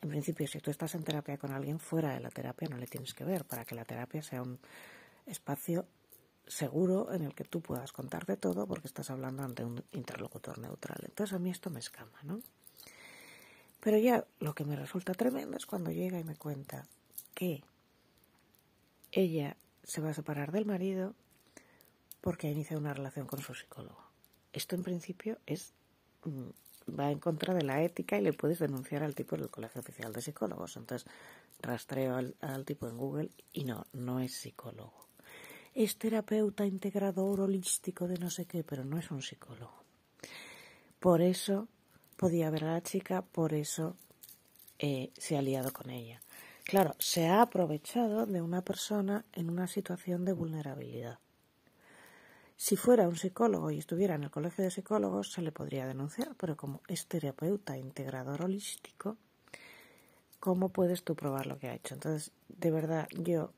En 0.00 0.08
principio, 0.08 0.46
si 0.48 0.60
tú 0.60 0.70
estás 0.70 0.94
en 0.94 1.04
terapia 1.04 1.36
con 1.36 1.52
alguien 1.52 1.78
fuera 1.78 2.14
de 2.14 2.20
la 2.20 2.30
terapia, 2.30 2.68
no 2.68 2.78
le 2.78 2.86
tienes 2.86 3.12
que 3.12 3.24
ver 3.24 3.44
para 3.44 3.66
que 3.66 3.74
la 3.74 3.84
terapia 3.84 4.22
sea 4.22 4.40
un 4.40 4.58
espacio 5.26 5.86
seguro 6.46 7.12
en 7.12 7.22
el 7.22 7.34
que 7.34 7.44
tú 7.44 7.60
puedas 7.60 7.92
contar 7.92 8.24
de 8.24 8.38
todo 8.38 8.66
porque 8.66 8.88
estás 8.88 9.10
hablando 9.10 9.42
ante 9.42 9.62
un 9.62 9.84
interlocutor 9.92 10.58
neutral. 10.58 11.00
Entonces 11.04 11.34
a 11.34 11.38
mí 11.38 11.50
esto 11.50 11.68
me 11.68 11.80
escama, 11.80 12.18
¿no? 12.22 12.40
Pero 13.80 13.98
ya 13.98 14.24
lo 14.38 14.54
que 14.54 14.64
me 14.64 14.76
resulta 14.76 15.12
tremendo 15.12 15.58
es 15.58 15.66
cuando 15.66 15.90
llega 15.90 16.18
y 16.18 16.24
me 16.24 16.36
cuenta 16.36 16.86
que 17.34 17.62
ella 19.12 19.56
se 19.82 20.00
va 20.00 20.10
a 20.10 20.14
separar 20.14 20.52
del 20.52 20.66
marido 20.66 21.14
porque 22.20 22.48
ha 22.48 22.50
iniciado 22.50 22.80
una 22.80 22.94
relación 22.94 23.26
con 23.26 23.40
su 23.40 23.54
psicólogo. 23.54 24.04
Esto 24.52 24.76
en 24.76 24.82
principio 24.82 25.38
es 25.46 25.72
mm, 26.24 26.50
va 26.98 27.10
en 27.10 27.18
contra 27.18 27.54
de 27.54 27.62
la 27.62 27.82
ética 27.82 28.18
y 28.18 28.22
le 28.22 28.32
puedes 28.32 28.58
denunciar 28.58 29.02
al 29.02 29.14
tipo 29.14 29.36
del 29.36 29.50
Colegio 29.50 29.80
Oficial 29.80 30.12
de 30.12 30.22
Psicólogos. 30.22 30.76
Entonces 30.76 31.08
rastreo 31.60 32.16
al, 32.16 32.64
tipo 32.64 32.88
en 32.88 32.96
Google 32.96 33.30
y 33.52 33.64
no, 33.64 33.86
no 33.92 34.20
es 34.20 34.34
psicólogo. 34.34 35.08
Es 35.74 35.96
terapeuta 35.98 36.66
integrador 36.66 37.42
holístico 37.42 38.08
de 38.08 38.18
no 38.18 38.30
sé 38.30 38.46
qué, 38.46 38.64
pero 38.64 38.84
no 38.84 38.98
es 38.98 39.10
un 39.10 39.22
psicólogo. 39.22 39.84
Por 40.98 41.22
eso 41.22 41.68
podía 42.16 42.50
ver 42.50 42.64
a 42.64 42.72
la 42.74 42.82
chica, 42.82 43.22
por 43.22 43.54
eso 43.54 43.96
eh, 44.78 45.10
se 45.16 45.36
ha 45.36 45.42
liado 45.42 45.72
con 45.72 45.90
ella. 45.90 46.20
Claro, 46.70 46.94
se 47.00 47.26
ha 47.26 47.42
aprovechado 47.42 48.26
de 48.26 48.40
una 48.40 48.62
persona 48.62 49.24
en 49.32 49.50
una 49.50 49.66
situación 49.66 50.24
de 50.24 50.32
vulnerabilidad. 50.32 51.18
Si 52.56 52.76
fuera 52.76 53.08
un 53.08 53.16
psicólogo 53.16 53.72
y 53.72 53.78
estuviera 53.78 54.14
en 54.14 54.22
el 54.22 54.30
colegio 54.30 54.62
de 54.62 54.70
psicólogos, 54.70 55.32
se 55.32 55.42
le 55.42 55.50
podría 55.50 55.88
denunciar, 55.88 56.36
pero 56.36 56.56
como 56.56 56.80
es 56.86 57.08
terapeuta 57.08 57.76
integrador 57.76 58.44
holístico, 58.44 59.16
¿cómo 60.38 60.68
puedes 60.68 61.02
tú 61.02 61.16
probar 61.16 61.48
lo 61.48 61.58
que 61.58 61.66
ha 61.66 61.74
hecho? 61.74 61.94
Entonces, 61.94 62.30
de 62.46 62.70
verdad, 62.70 63.08
yo 63.18 63.52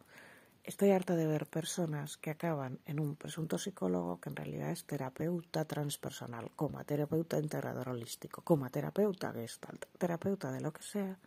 estoy 0.64 0.92
harta 0.92 1.14
de 1.14 1.26
ver 1.26 1.44
personas 1.44 2.16
que 2.16 2.30
acaban 2.30 2.78
en 2.86 2.98
un 2.98 3.16
presunto 3.16 3.58
psicólogo 3.58 4.22
que 4.22 4.30
en 4.30 4.36
realidad 4.36 4.70
es 4.70 4.86
terapeuta 4.86 5.66
transpersonal, 5.66 6.50
coma 6.56 6.84
terapeuta 6.84 7.38
integrador 7.38 7.90
holístico, 7.90 8.40
coma 8.40 8.70
terapeuta 8.70 9.34
gestalt, 9.34 9.84
terapeuta 9.98 10.50
de 10.50 10.62
lo 10.62 10.72
que 10.72 10.82
sea, 10.82 11.18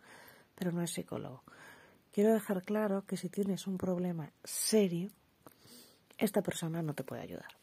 pero 0.56 0.72
no 0.72 0.82
es 0.82 0.90
psicólogo. 0.90 1.44
Quiero 2.16 2.32
dejar 2.32 2.64
claro 2.64 3.04
que 3.06 3.16
si 3.16 3.28
tienes 3.28 3.68
un 3.68 3.78
problema 3.78 4.32
serio, 4.42 5.10
esta 6.18 6.42
persona 6.42 6.82
no 6.82 6.94
te 6.94 7.04
puede 7.04 7.22
ayudar 7.22 7.54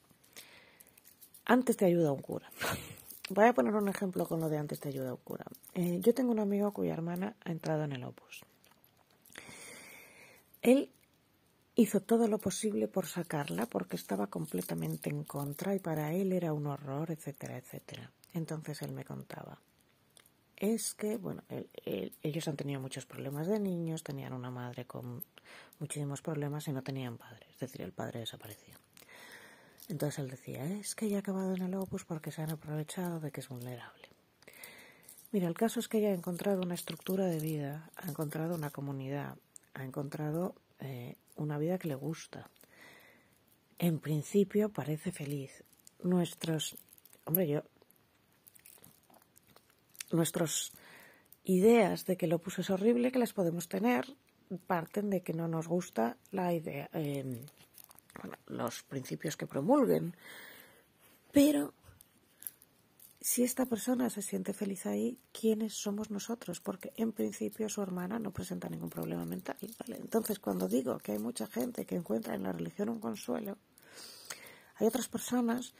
antes 1.46 1.78
te 1.78 1.86
ayuda 1.86 2.12
un 2.12 2.22
cura. 2.22 2.50
Voy 3.30 3.46
a 3.46 3.54
poner 3.54 3.74
un 3.76 3.89
ejemplo 3.89 4.26
con 4.26 4.39
lo 4.39 4.50
de 4.50 4.58
antes 4.58 4.80
te 4.80 4.89
ayuda 4.89 5.13
un 5.13 5.20
cura. 5.24 5.46
Eh, 5.74 6.00
yo 6.02 6.13
tengo 6.13 6.32
un 6.32 6.39
amigo 6.39 6.72
cuya 6.72 6.94
hermana 6.94 7.36
ha 7.44 7.52
entrado 7.52 7.84
en 7.84 7.94
el 7.94 8.04
Opus. 8.04 8.44
Él 10.62 10.92
hizo 11.76 12.02
todo 12.02 12.28
lo 12.28 12.38
posible 12.38 12.88
por 12.88 13.08
sacarla 13.08 13.66
porque 13.66 13.96
estaba 13.96 14.28
completamente 14.28 15.10
en 15.10 15.24
contra 15.24 15.76
y 15.76 15.80
para 15.80 16.13
él 16.13 16.32
era 16.32 16.54
un 16.54 16.68
horror, 16.68 17.12
etcétera, 17.12 17.58
etcétera. 17.58 18.12
Entonces 18.34 18.82
él 18.82 18.94
me 18.94 19.04
contaba. 19.04 19.60
Es 20.63 20.93
que, 20.93 21.17
bueno, 21.17 21.43
ellos 22.21 22.47
han 22.47 22.56
tenido 22.56 22.80
muchos 22.80 23.06
problemas 23.06 23.47
de 23.47 23.60
niños, 23.60 24.02
tenían 24.02 24.32
una 24.32 24.49
madre 24.49 24.86
con 24.86 25.21
muchísimos 25.78 26.21
problemas 26.21 26.69
y 26.69 26.71
no 26.71 26.82
tenían 26.82 27.17
padre, 27.17 27.47
es 27.52 27.60
decir, 27.60 27.82
el 27.82 27.91
padre 27.91 28.21
desapareció. 28.21 28.73
Entonces 29.89 30.19
él 30.19 30.30
decía, 30.30 30.63
es 30.63 30.95
que 30.95 31.08
ella 31.08 31.17
ha 31.17 31.19
acabado 31.19 31.54
en 31.54 31.63
el 31.63 31.76
opus 31.76 32.06
porque 32.06 32.32
se 32.32 32.43
han 32.43 32.52
aprovechado 32.52 33.19
de 33.19 33.30
que 33.30 33.41
es 33.41 33.49
vulnerable. 33.49 34.08
Mira, 35.34 35.49
el 35.49 35.54
caso 35.54 35.82
es 35.82 35.89
que 35.89 35.97
ella 35.97 36.12
ha 36.12 36.13
encontrado 36.13 36.62
una 36.62 36.76
estructura 36.76 37.26
de 37.26 37.41
vida, 37.41 37.89
ha 37.97 38.08
encontrado 38.08 38.56
una 38.56 38.69
comunidad, 38.69 39.36
ha 39.73 39.84
encontrado 39.84 40.56
eh, 40.80 41.17
una 41.36 41.58
vida 41.58 41.78
que 41.78 41.89
le 41.89 41.95
gusta. 41.95 42.49
En 43.80 43.99
principio 43.99 44.69
parece 44.69 45.12
feliz. 45.12 45.65
Nuestros, 46.02 46.78
hombre, 47.26 47.49
yo, 47.49 47.63
nuestras 50.13 50.71
ideas 51.43 52.06
de 52.06 52.15
que 52.15 52.26
el 52.26 52.34
opus 52.34 52.60
es 52.60 52.69
horrible, 52.69 53.12
que 53.12 53.19
las 53.19 53.34
podemos 53.34 53.67
tener, 53.67 54.06
parten 54.67 55.10
de 55.10 55.21
que 55.21 55.34
no 55.34 55.47
nos 55.47 55.67
gusta 55.67 56.17
la 56.32 56.54
idea, 56.54 56.89
eh, 56.93 57.41
los 58.47 58.84
principios 58.84 59.36
que 59.36 59.47
promulguen. 59.47 60.15
Pero 61.32 61.73
si 63.19 63.43
esta 63.43 63.65
persona 63.65 64.10
se 64.10 64.21
siente 64.21 64.54
feliz 64.54 64.86
ahí, 64.86 65.17
¿quiénes 65.32 65.73
somos 65.73 66.12
nosotros? 66.12 66.60
Porque 66.60 66.91
en 66.95 67.12
principio 67.13 67.69
su 67.69 67.82
hermana 67.82 68.19
no 68.19 68.32
presenta 68.32 68.69
ningún 68.69 68.89
problema 68.89 69.26
mental. 69.26 69.58
Entonces, 69.88 70.39
cuando 70.39 70.67
digo 70.67 70.99
que 70.99 71.13
hay 71.13 71.19
mucha 71.19 71.47
gente 71.47 71.86
que 71.86 71.95
encuentra 71.95 72.36
en 72.36 72.43
la 72.43 72.52
religión 72.52 72.89
un 72.89 72.99
consuelo, 72.99 73.58
hay 74.76 74.88
otras 74.88 75.08
personas 75.08 75.73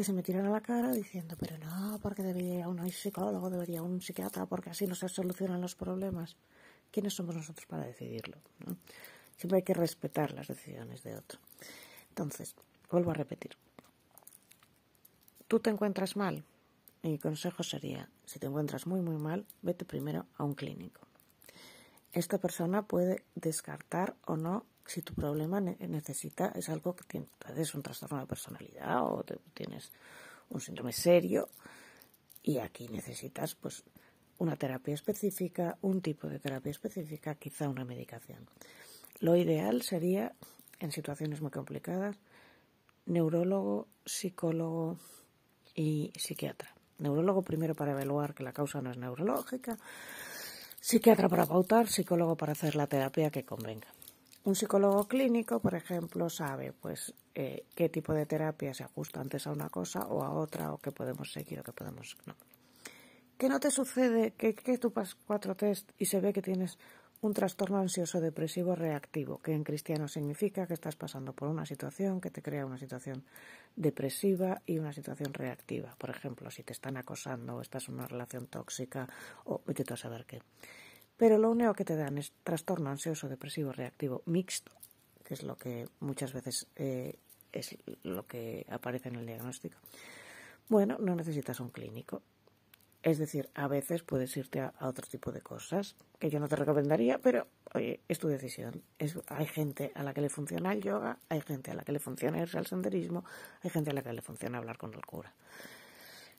que 0.00 0.04
se 0.04 0.14
me 0.14 0.22
tiran 0.22 0.46
a 0.46 0.50
la 0.50 0.62
cara 0.62 0.92
diciendo, 0.92 1.36
pero 1.38 1.58
no, 1.58 1.98
porque 2.00 2.22
debería 2.22 2.66
un 2.66 2.90
psicólogo, 2.90 3.50
debería 3.50 3.82
un 3.82 4.00
psiquiatra, 4.00 4.46
porque 4.46 4.70
así 4.70 4.86
no 4.86 4.94
se 4.94 5.10
solucionan 5.10 5.60
los 5.60 5.74
problemas. 5.74 6.38
¿Quiénes 6.90 7.12
somos 7.12 7.34
nosotros 7.36 7.66
para 7.66 7.84
decidirlo? 7.84 8.38
Siempre 9.36 9.58
hay 9.58 9.62
que 9.62 9.74
respetar 9.74 10.32
las 10.32 10.48
decisiones 10.48 11.02
de 11.02 11.16
otro. 11.16 11.38
Entonces, 12.08 12.54
vuelvo 12.90 13.10
a 13.10 13.14
repetir. 13.14 13.58
Tú 15.46 15.60
te 15.60 15.68
encuentras 15.68 16.16
mal. 16.16 16.44
Mi 17.02 17.18
consejo 17.18 17.62
sería, 17.62 18.08
si 18.24 18.38
te 18.38 18.46
encuentras 18.46 18.86
muy, 18.86 19.02
muy 19.02 19.18
mal, 19.18 19.44
vete 19.60 19.84
primero 19.84 20.24
a 20.38 20.44
un 20.44 20.54
clínico. 20.54 21.02
Esta 22.14 22.38
persona 22.38 22.86
puede 22.86 23.22
descartar 23.34 24.16
o 24.24 24.38
no 24.38 24.64
si 24.86 25.02
tu 25.02 25.14
problema 25.14 25.60
necesita, 25.60 26.52
es 26.54 26.68
algo 26.68 26.96
que 26.96 27.04
tienes, 27.04 27.74
un 27.74 27.82
trastorno 27.82 28.18
de 28.18 28.26
personalidad 28.26 29.02
o 29.02 29.24
tienes 29.54 29.92
un 30.48 30.60
síndrome 30.60 30.92
serio 30.92 31.48
y 32.42 32.58
aquí 32.58 32.88
necesitas 32.88 33.54
pues 33.54 33.84
una 34.38 34.56
terapia 34.56 34.94
específica, 34.94 35.76
un 35.82 36.00
tipo 36.00 36.28
de 36.28 36.38
terapia 36.38 36.70
específica, 36.70 37.34
quizá 37.34 37.68
una 37.68 37.84
medicación. 37.84 38.48
Lo 39.20 39.36
ideal 39.36 39.82
sería 39.82 40.34
en 40.80 40.92
situaciones 40.92 41.42
muy 41.42 41.50
complicadas, 41.50 42.16
neurólogo, 43.06 43.86
psicólogo 44.04 44.98
y 45.74 46.12
psiquiatra. 46.16 46.74
Neurólogo 46.98 47.42
primero 47.42 47.74
para 47.74 47.92
evaluar 47.92 48.34
que 48.34 48.42
la 48.42 48.52
causa 48.52 48.80
no 48.80 48.90
es 48.90 48.96
neurológica, 48.96 49.78
psiquiatra 50.80 51.28
para 51.28 51.46
pautar, 51.46 51.88
psicólogo 51.88 52.36
para 52.36 52.52
hacer 52.52 52.74
la 52.76 52.86
terapia 52.86 53.30
que 53.30 53.44
convenga. 53.44 53.88
Un 54.50 54.56
psicólogo 54.56 55.06
clínico, 55.06 55.60
por 55.60 55.76
ejemplo, 55.76 56.28
sabe 56.28 56.72
pues 56.72 57.14
eh, 57.36 57.66
qué 57.76 57.88
tipo 57.88 58.12
de 58.12 58.26
terapia 58.26 58.74
se 58.74 58.82
ajusta 58.82 59.20
antes 59.20 59.46
a 59.46 59.52
una 59.52 59.68
cosa 59.68 60.08
o 60.08 60.24
a 60.24 60.32
otra, 60.32 60.72
o 60.72 60.78
qué 60.78 60.90
podemos 60.90 61.30
seguir 61.30 61.60
o 61.60 61.62
qué 61.62 61.70
podemos 61.70 62.16
no. 62.26 62.34
¿Qué 63.38 63.48
no 63.48 63.60
te 63.60 63.70
sucede 63.70 64.32
que, 64.32 64.52
tú 64.78 64.90
pasas 64.90 65.14
cuatro 65.24 65.54
test 65.54 65.92
y 65.98 66.06
se 66.06 66.20
ve 66.20 66.32
que 66.32 66.42
tienes 66.42 66.80
un 67.20 67.32
trastorno 67.32 67.78
ansioso 67.78 68.20
depresivo 68.20 68.74
reactivo, 68.74 69.38
que 69.38 69.52
en 69.52 69.62
cristiano 69.62 70.08
significa 70.08 70.66
que 70.66 70.74
estás 70.74 70.96
pasando 70.96 71.32
por 71.32 71.46
una 71.46 71.64
situación 71.64 72.20
que 72.20 72.32
te 72.32 72.42
crea 72.42 72.66
una 72.66 72.78
situación 72.78 73.22
depresiva 73.76 74.62
y 74.66 74.80
una 74.80 74.92
situación 74.92 75.32
reactiva. 75.32 75.94
Por 75.96 76.10
ejemplo, 76.10 76.50
si 76.50 76.64
te 76.64 76.72
están 76.72 76.96
acosando 76.96 77.54
o 77.54 77.60
estás 77.60 77.86
en 77.86 77.94
una 77.94 78.08
relación 78.08 78.48
tóxica 78.48 79.08
o 79.44 79.62
vete 79.64 79.84
a 79.92 79.96
saber 79.96 80.26
qué. 80.26 80.42
Pero 81.20 81.36
lo 81.36 81.50
único 81.50 81.74
que 81.74 81.84
te 81.84 81.96
dan 81.96 82.16
es 82.16 82.32
trastorno 82.42 82.88
ansioso 82.88 83.28
depresivo 83.28 83.72
reactivo 83.72 84.22
mixto, 84.24 84.72
que 85.22 85.34
es 85.34 85.42
lo 85.42 85.54
que 85.58 85.86
muchas 86.00 86.32
veces 86.32 86.66
eh, 86.76 87.18
es 87.52 87.76
lo 88.04 88.26
que 88.26 88.64
aparece 88.70 89.10
en 89.10 89.16
el 89.16 89.26
diagnóstico. 89.26 89.76
Bueno, 90.70 90.96
no 90.98 91.14
necesitas 91.14 91.60
un 91.60 91.68
clínico. 91.68 92.22
Es 93.02 93.18
decir, 93.18 93.50
a 93.52 93.68
veces 93.68 94.02
puedes 94.02 94.34
irte 94.38 94.60
a, 94.60 94.72
otro 94.80 95.06
tipo 95.06 95.30
de 95.30 95.42
cosas 95.42 95.94
que 96.18 96.30
yo 96.30 96.40
no 96.40 96.48
te 96.48 96.56
recomendaría, 96.56 97.18
pero 97.18 97.48
oye, 97.74 98.00
es 98.08 98.18
tu 98.18 98.28
decisión. 98.28 98.82
hay 99.26 99.46
gente 99.46 99.92
a 99.94 100.02
la 100.02 100.14
que 100.14 100.22
le 100.22 100.30
funciona 100.30 100.72
el 100.72 100.80
yoga, 100.80 101.18
hay 101.28 101.42
gente 101.42 101.70
a 101.70 101.74
la 101.74 101.82
que 101.82 101.92
le 101.92 101.98
funciona 101.98 102.40
irse 102.40 102.56
al 102.56 102.66
senderismo, 102.66 103.26
hay 103.60 103.68
gente 103.68 103.90
a 103.90 103.92
la 103.92 104.00
que 104.00 104.14
le 104.14 104.22
funciona 104.22 104.56
hablar 104.56 104.78
con 104.78 104.94
el 104.94 105.04
cura. 105.04 105.34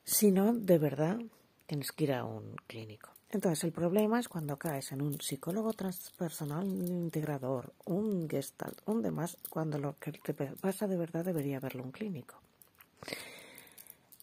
Si 0.04 0.32
no, 0.32 0.56
de 0.56 0.80
verdad, 0.80 1.20
tienes 1.68 1.92
que 1.92 2.06
ir 2.06 2.14
a 2.14 2.26
un 2.26 2.56
clínico. 2.66 3.12
Entonces, 3.34 3.64
el 3.64 3.72
problema 3.72 4.20
es 4.20 4.28
cuando 4.28 4.58
caes 4.58 4.92
en 4.92 5.02
un 5.02 5.22
psicólogo 5.22 5.72
transpersonal 5.72 6.68
integrador, 6.68 7.74
un 7.86 8.30
gestalt, 8.30 8.82
un 8.86 9.02
demás, 9.02 9.38
cuando 9.50 9.80
lo 9.80 9.96
que 9.98 10.12
te 10.12 10.34
pasa 10.34 10.86
de 10.86 10.98
verdad 10.98 11.24
debería 11.24 11.62
verlo 11.62 11.84
un 11.84 11.92
clínico. 11.92 12.36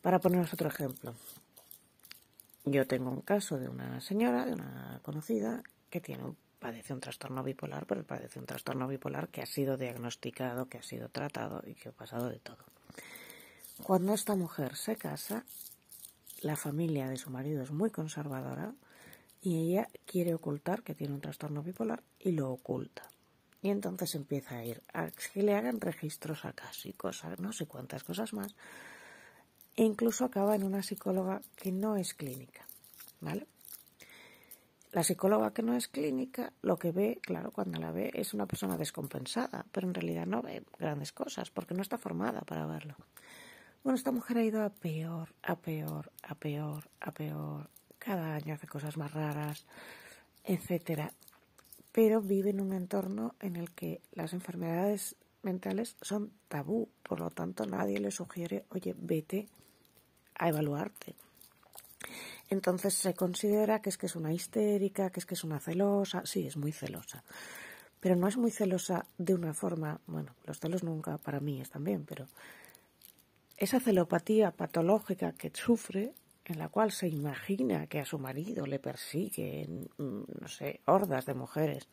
Para 0.03 0.19
poneros 0.19 0.53
otro 0.53 0.69
ejemplo, 0.69 1.15
yo 2.67 2.87
tengo 2.87 3.11
un 3.11 3.23
caso 3.23 3.59
de 3.59 3.71
una 3.71 3.99
señora, 4.03 4.45
de 4.45 4.53
una 4.53 5.01
conocida, 5.03 5.63
que 5.89 6.03
tiene 6.03 6.25
padece 6.59 6.93
un 6.93 7.01
trastorno 7.01 7.43
bipolar, 7.43 7.87
pero 7.87 8.05
padece 8.05 8.39
un 8.39 8.47
trastorno 8.47 8.89
bipolar 8.89 9.29
que 9.29 9.41
ha 9.41 9.47
sido 9.47 9.79
diagnosticado, 9.79 10.69
que 10.69 10.79
ha 10.79 10.83
sido 10.83 11.09
tratado 11.09 11.63
y 11.67 11.75
que 11.75 11.89
ha 11.89 11.93
pasado 11.93 12.29
de 12.29 12.41
todo. 12.41 12.59
Cuando 13.83 14.13
esta 14.13 14.35
mujer 14.35 14.77
se 14.77 14.97
casa, 14.97 15.45
la 16.43 16.57
familia 16.57 17.09
de 17.09 17.17
su 17.17 17.31
marido 17.31 17.63
es 17.63 17.71
muy 17.71 17.91
conservadora 17.91 18.75
y 19.41 19.57
ella 19.59 19.89
quiere 20.05 20.35
ocultar 20.35 20.83
que 20.83 20.95
tiene 20.95 21.15
un 21.15 21.21
trastorno 21.21 21.63
bipolar 21.63 22.03
y 22.19 22.33
lo 22.33 22.51
oculta. 22.51 23.03
Y 23.63 23.71
entonces 23.71 24.15
empieza 24.15 24.59
a 24.59 24.65
ir 24.65 24.83
a 24.93 25.11
que 25.11 25.43
le 25.43 25.55
hagan 25.55 25.81
registros 25.81 26.45
a 26.45 26.53
casi 26.53 26.93
cosas, 26.93 27.39
no 27.41 27.53
sé 27.53 27.67
cuántas 27.67 28.05
cosas 28.05 28.33
más. 28.33 28.55
E 29.77 29.85
incluso 29.85 30.25
acaba 30.25 30.55
en 30.55 30.65
una 30.65 30.83
psicóloga 30.83 31.43
que 31.57 31.73
no 31.73 31.97
es 31.97 32.15
clínica. 32.15 32.67
¿Vale? 33.21 33.47
La 34.93 35.05
psicóloga 35.05 35.53
que 35.53 35.63
no 35.63 35.75
es 35.75 35.87
clínica 35.87 36.53
lo 36.63 36.79
que 36.79 36.93
ve, 36.93 37.19
claro, 37.21 37.51
cuando 37.51 37.79
la 37.79 37.93
ve 37.93 38.11
es 38.15 38.33
una 38.33 38.47
persona 38.47 38.77
descompensada, 38.77 39.67
pero 39.71 39.87
en 39.87 39.95
realidad 39.95 40.27
no 40.27 40.41
ve 40.41 40.63
grandes 40.79 41.13
cosas 41.13 41.51
porque 41.51 41.75
no 41.75 41.83
está 41.83 41.99
formada 41.99 42.41
para 42.41 42.67
verlo. 42.67 42.95
Bueno, 43.85 43.97
esta 43.97 44.13
mujer 44.13 44.39
ha 44.39 44.45
ido 44.45 44.63
a 44.63 44.71
peor, 44.71 45.35
a 45.43 45.57
peor, 45.57 46.11
a 46.23 46.35
peor, 46.35 46.89
a 47.01 47.13
peor. 47.13 47.71
Cada 48.09 48.37
año 48.37 48.55
hace 48.55 48.67
cosas 48.67 48.97
más 48.97 49.13
raras, 49.13 49.67
etcétera. 50.43 51.13
Pero 51.93 52.23
vive 52.23 52.49
en 52.49 52.63
un 52.63 52.73
entorno 52.73 53.35
en 53.39 53.57
el 53.57 53.71
que 53.73 54.01
las 54.13 54.33
enfermedades 54.33 55.15
mentales 55.43 55.95
son 56.01 56.33
tabú, 56.49 56.89
por 57.03 57.21
lo 57.21 57.29
tanto 57.29 57.67
nadie 57.67 58.01
le 58.01 58.11
sugiere, 58.11 58.65
oye, 58.71 58.95
vete 58.97 59.47
a 60.37 60.49
evaluarte. 60.49 61.17
Entonces 62.49 62.95
se 62.95 63.13
considera 63.13 63.83
que 63.83 63.91
es 63.91 63.99
que 63.99 64.07
es 64.07 64.17
una 64.17 64.33
histérica, 64.33 65.11
que 65.11 65.21
es 65.21 65.27
que 65.27 65.35
es 65.35 65.45
una 65.45 65.61
celosa, 65.61 66.23
sí, 66.25 66.47
es 66.47 66.57
muy 66.57 66.73
celosa, 66.73 67.23
pero 68.01 68.17
no 68.17 68.27
es 68.27 68.39
muy 68.39 68.51
celosa 68.51 69.05
de 69.19 69.35
una 69.35 69.53
forma, 69.53 70.01
bueno, 70.07 70.35
los 70.47 70.61
celos 70.61 70.83
nunca 70.83 71.19
para 71.19 71.41
mí 71.41 71.61
están 71.61 71.85
bien, 71.85 72.07
pero 72.07 72.27
esa 73.59 73.81
celopatía 73.81 74.51
patológica 74.51 75.33
que 75.33 75.53
sufre 75.55 76.15
en 76.49 76.59
la 76.59 76.69
cual 76.69 76.91
se 76.93 77.09
imagina 77.09 77.87
que 77.87 78.01
a 78.01 78.07
su 78.07 78.19
marido 78.19 78.67
le 78.67 78.79
persiguen, 78.79 79.89
mm, 79.99 80.23
no 80.41 80.49
sé, 80.49 80.81
hordas 80.87 81.27
de 81.27 81.35
mujeres, 81.35 81.89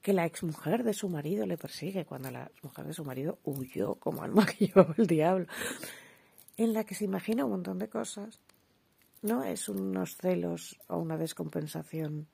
que 0.00 0.12
la 0.12 0.24
exmujer 0.24 0.84
de 0.84 0.94
su 0.94 1.08
marido 1.08 1.46
le 1.46 1.58
persigue 1.58 2.04
cuando 2.04 2.30
la 2.30 2.48
mujer 2.62 2.86
de 2.86 2.94
su 2.94 3.04
marido 3.04 3.40
huyó 3.44 3.96
como 3.96 4.22
al 4.22 4.30
maquilló 4.30 4.86
el 4.98 5.06
diablo, 5.08 5.46
en 6.56 6.72
la 6.72 6.84
que 6.84 6.94
se 6.94 7.04
imagina 7.04 7.44
un 7.44 7.50
montón 7.50 7.78
de 7.78 7.88
cosas, 7.88 8.40
no 9.22 9.42
es 9.42 9.68
unos 9.68 10.16
celos 10.16 10.78
o 10.86 10.98
una 10.98 11.16
descompensación 11.16 12.28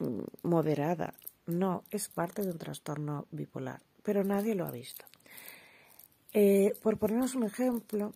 mm, 0.00 0.20
moderada, 0.42 1.14
no, 1.46 1.84
es 1.92 2.08
parte 2.08 2.42
de 2.42 2.50
un 2.50 2.58
trastorno 2.58 3.28
bipolar, 3.30 3.80
pero 4.02 4.24
nadie 4.24 4.56
lo 4.56 4.66
ha 4.66 4.72
visto. 4.72 5.04
Eh, 6.32 6.74
por 6.82 6.98
ponernos 6.98 7.34
un 7.34 7.44
ejemplo, 7.44 8.14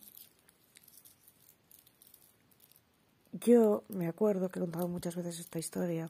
Yo 3.41 3.83
me 3.89 4.07
acuerdo 4.07 4.47
que 4.47 4.59
he 4.59 4.61
contado 4.61 4.87
muchas 4.87 5.17
veces 5.17 5.39
esta 5.39 5.59
historia 5.59 6.09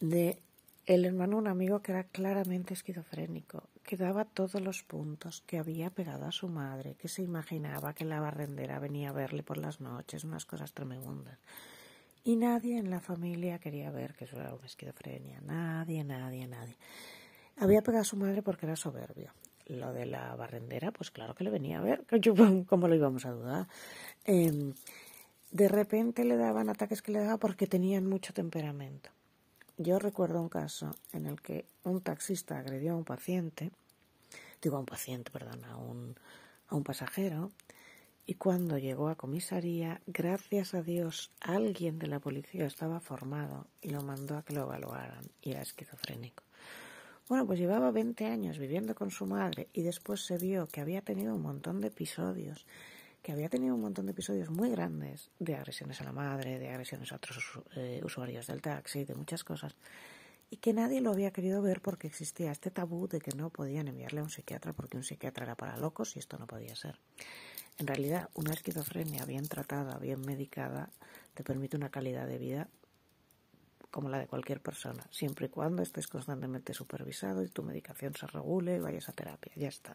de 0.00 0.42
el 0.86 1.04
hermano 1.04 1.36
un 1.36 1.46
amigo 1.46 1.80
que 1.80 1.92
era 1.92 2.02
claramente 2.02 2.74
esquizofrénico, 2.74 3.62
que 3.84 3.96
daba 3.96 4.24
todos 4.24 4.60
los 4.60 4.82
puntos, 4.82 5.44
que 5.46 5.58
había 5.58 5.90
pegado 5.90 6.26
a 6.26 6.32
su 6.32 6.48
madre, 6.48 6.96
que 6.96 7.06
se 7.06 7.22
imaginaba 7.22 7.94
que 7.94 8.04
la 8.04 8.18
barrendera 8.18 8.80
venía 8.80 9.10
a 9.10 9.12
verle 9.12 9.44
por 9.44 9.58
las 9.58 9.80
noches, 9.80 10.24
unas 10.24 10.44
cosas 10.44 10.72
tremendas. 10.72 11.38
Y 12.24 12.34
nadie 12.34 12.76
en 12.76 12.90
la 12.90 12.98
familia 12.98 13.60
quería 13.60 13.92
ver 13.92 14.14
que 14.14 14.24
eso 14.24 14.40
era 14.40 14.52
una 14.52 14.66
esquizofrenia, 14.66 15.40
nadie, 15.42 16.02
nadie, 16.02 16.48
nadie. 16.48 16.76
Había 17.58 17.82
pegado 17.82 18.02
a 18.02 18.04
su 18.04 18.16
madre 18.16 18.42
porque 18.42 18.66
era 18.66 18.74
soberbio. 18.74 19.30
Lo 19.66 19.92
de 19.92 20.06
la 20.06 20.34
barrendera, 20.34 20.90
pues 20.90 21.12
claro 21.12 21.36
que 21.36 21.44
le 21.44 21.50
venía 21.50 21.78
a 21.78 21.82
ver, 21.82 22.04
¿cómo 22.66 22.88
lo 22.88 22.94
íbamos 22.96 23.24
a 23.24 23.30
dudar? 23.30 23.68
Eh, 24.24 24.72
de 25.50 25.68
repente 25.68 26.24
le 26.24 26.36
daban 26.36 26.68
ataques 26.68 27.02
que 27.02 27.12
le 27.12 27.20
daba 27.20 27.38
porque 27.38 27.66
tenían 27.66 28.06
mucho 28.06 28.32
temperamento. 28.32 29.10
Yo 29.76 29.98
recuerdo 29.98 30.40
un 30.40 30.48
caso 30.48 30.90
en 31.12 31.26
el 31.26 31.40
que 31.40 31.64
un 31.84 32.00
taxista 32.00 32.58
agredió 32.58 32.92
a 32.92 32.96
un 32.96 33.04
paciente, 33.04 33.72
digo 34.62 34.76
a 34.76 34.80
un 34.80 34.86
paciente, 34.86 35.30
perdón, 35.30 35.64
a 35.64 35.76
un, 35.76 36.16
a 36.68 36.76
un 36.76 36.84
pasajero, 36.84 37.50
y 38.26 38.34
cuando 38.34 38.78
llegó 38.78 39.08
a 39.08 39.16
comisaría, 39.16 40.02
gracias 40.06 40.74
a 40.74 40.82
Dios, 40.82 41.30
alguien 41.40 41.98
de 41.98 42.06
la 42.06 42.20
policía 42.20 42.66
estaba 42.66 43.00
formado 43.00 43.66
y 43.80 43.90
lo 43.90 44.02
mandó 44.02 44.36
a 44.36 44.44
que 44.44 44.52
lo 44.52 44.62
evaluaran 44.62 45.24
y 45.42 45.50
era 45.50 45.62
esquizofrénico. 45.62 46.44
Bueno, 47.28 47.46
pues 47.46 47.58
llevaba 47.58 47.90
20 47.90 48.26
años 48.26 48.58
viviendo 48.58 48.94
con 48.94 49.10
su 49.10 49.26
madre 49.26 49.68
y 49.72 49.82
después 49.82 50.20
se 50.20 50.36
vio 50.36 50.68
que 50.68 50.80
había 50.80 51.00
tenido 51.00 51.34
un 51.34 51.42
montón 51.42 51.80
de 51.80 51.88
episodios 51.88 52.66
que 53.22 53.32
había 53.32 53.48
tenido 53.48 53.74
un 53.74 53.82
montón 53.82 54.06
de 54.06 54.12
episodios 54.12 54.50
muy 54.50 54.70
grandes 54.70 55.30
de 55.38 55.54
agresiones 55.54 56.00
a 56.00 56.04
la 56.04 56.12
madre, 56.12 56.58
de 56.58 56.70
agresiones 56.70 57.12
a 57.12 57.16
otros 57.16 57.38
eh, 57.76 58.00
usuarios 58.04 58.46
del 58.46 58.62
taxi, 58.62 59.04
de 59.04 59.14
muchas 59.14 59.44
cosas, 59.44 59.76
y 60.50 60.56
que 60.56 60.72
nadie 60.72 61.00
lo 61.00 61.10
había 61.10 61.30
querido 61.30 61.62
ver 61.62 61.80
porque 61.80 62.06
existía 62.06 62.50
este 62.50 62.70
tabú 62.70 63.06
de 63.08 63.20
que 63.20 63.36
no 63.36 63.50
podían 63.50 63.88
enviarle 63.88 64.20
a 64.20 64.24
un 64.24 64.30
psiquiatra 64.30 64.72
porque 64.72 64.96
un 64.96 65.04
psiquiatra 65.04 65.44
era 65.44 65.54
para 65.54 65.76
locos 65.76 66.16
y 66.16 66.18
esto 66.18 66.38
no 66.38 66.46
podía 66.46 66.74
ser. 66.74 66.98
En 67.78 67.86
realidad, 67.86 68.28
una 68.34 68.52
esquizofrenia 68.52 69.24
bien 69.24 69.46
tratada, 69.48 69.98
bien 69.98 70.20
medicada, 70.20 70.90
te 71.34 71.44
permite 71.44 71.76
una 71.76 71.90
calidad 71.90 72.26
de 72.26 72.38
vida 72.38 72.68
como 73.90 74.08
la 74.08 74.18
de 74.18 74.26
cualquier 74.26 74.60
persona, 74.60 75.04
siempre 75.10 75.46
y 75.46 75.48
cuando 75.48 75.82
estés 75.82 76.06
constantemente 76.06 76.74
supervisado 76.74 77.42
y 77.42 77.48
tu 77.48 77.62
medicación 77.62 78.14
se 78.14 78.26
regule 78.26 78.76
y 78.76 78.80
vayas 78.80 79.08
a 79.08 79.12
terapia. 79.12 79.52
Ya 79.56 79.68
está. 79.68 79.94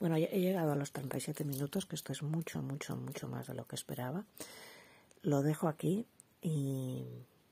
Bueno, 0.00 0.16
he 0.16 0.40
llegado 0.40 0.72
a 0.72 0.76
los 0.76 0.92
37 0.92 1.44
minutos, 1.44 1.84
que 1.84 1.94
esto 1.94 2.12
es 2.12 2.22
mucho, 2.22 2.62
mucho, 2.62 2.96
mucho 2.96 3.28
más 3.28 3.46
de 3.46 3.54
lo 3.54 3.66
que 3.66 3.76
esperaba. 3.76 4.24
Lo 5.22 5.42
dejo 5.42 5.68
aquí 5.68 6.06
y 6.40 7.04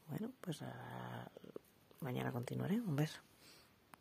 bueno, 0.08 0.32
pues 0.40 0.60
mañana 2.00 2.32
continuaré. 2.32 2.80
Un 2.80 2.96
beso. 2.96 3.20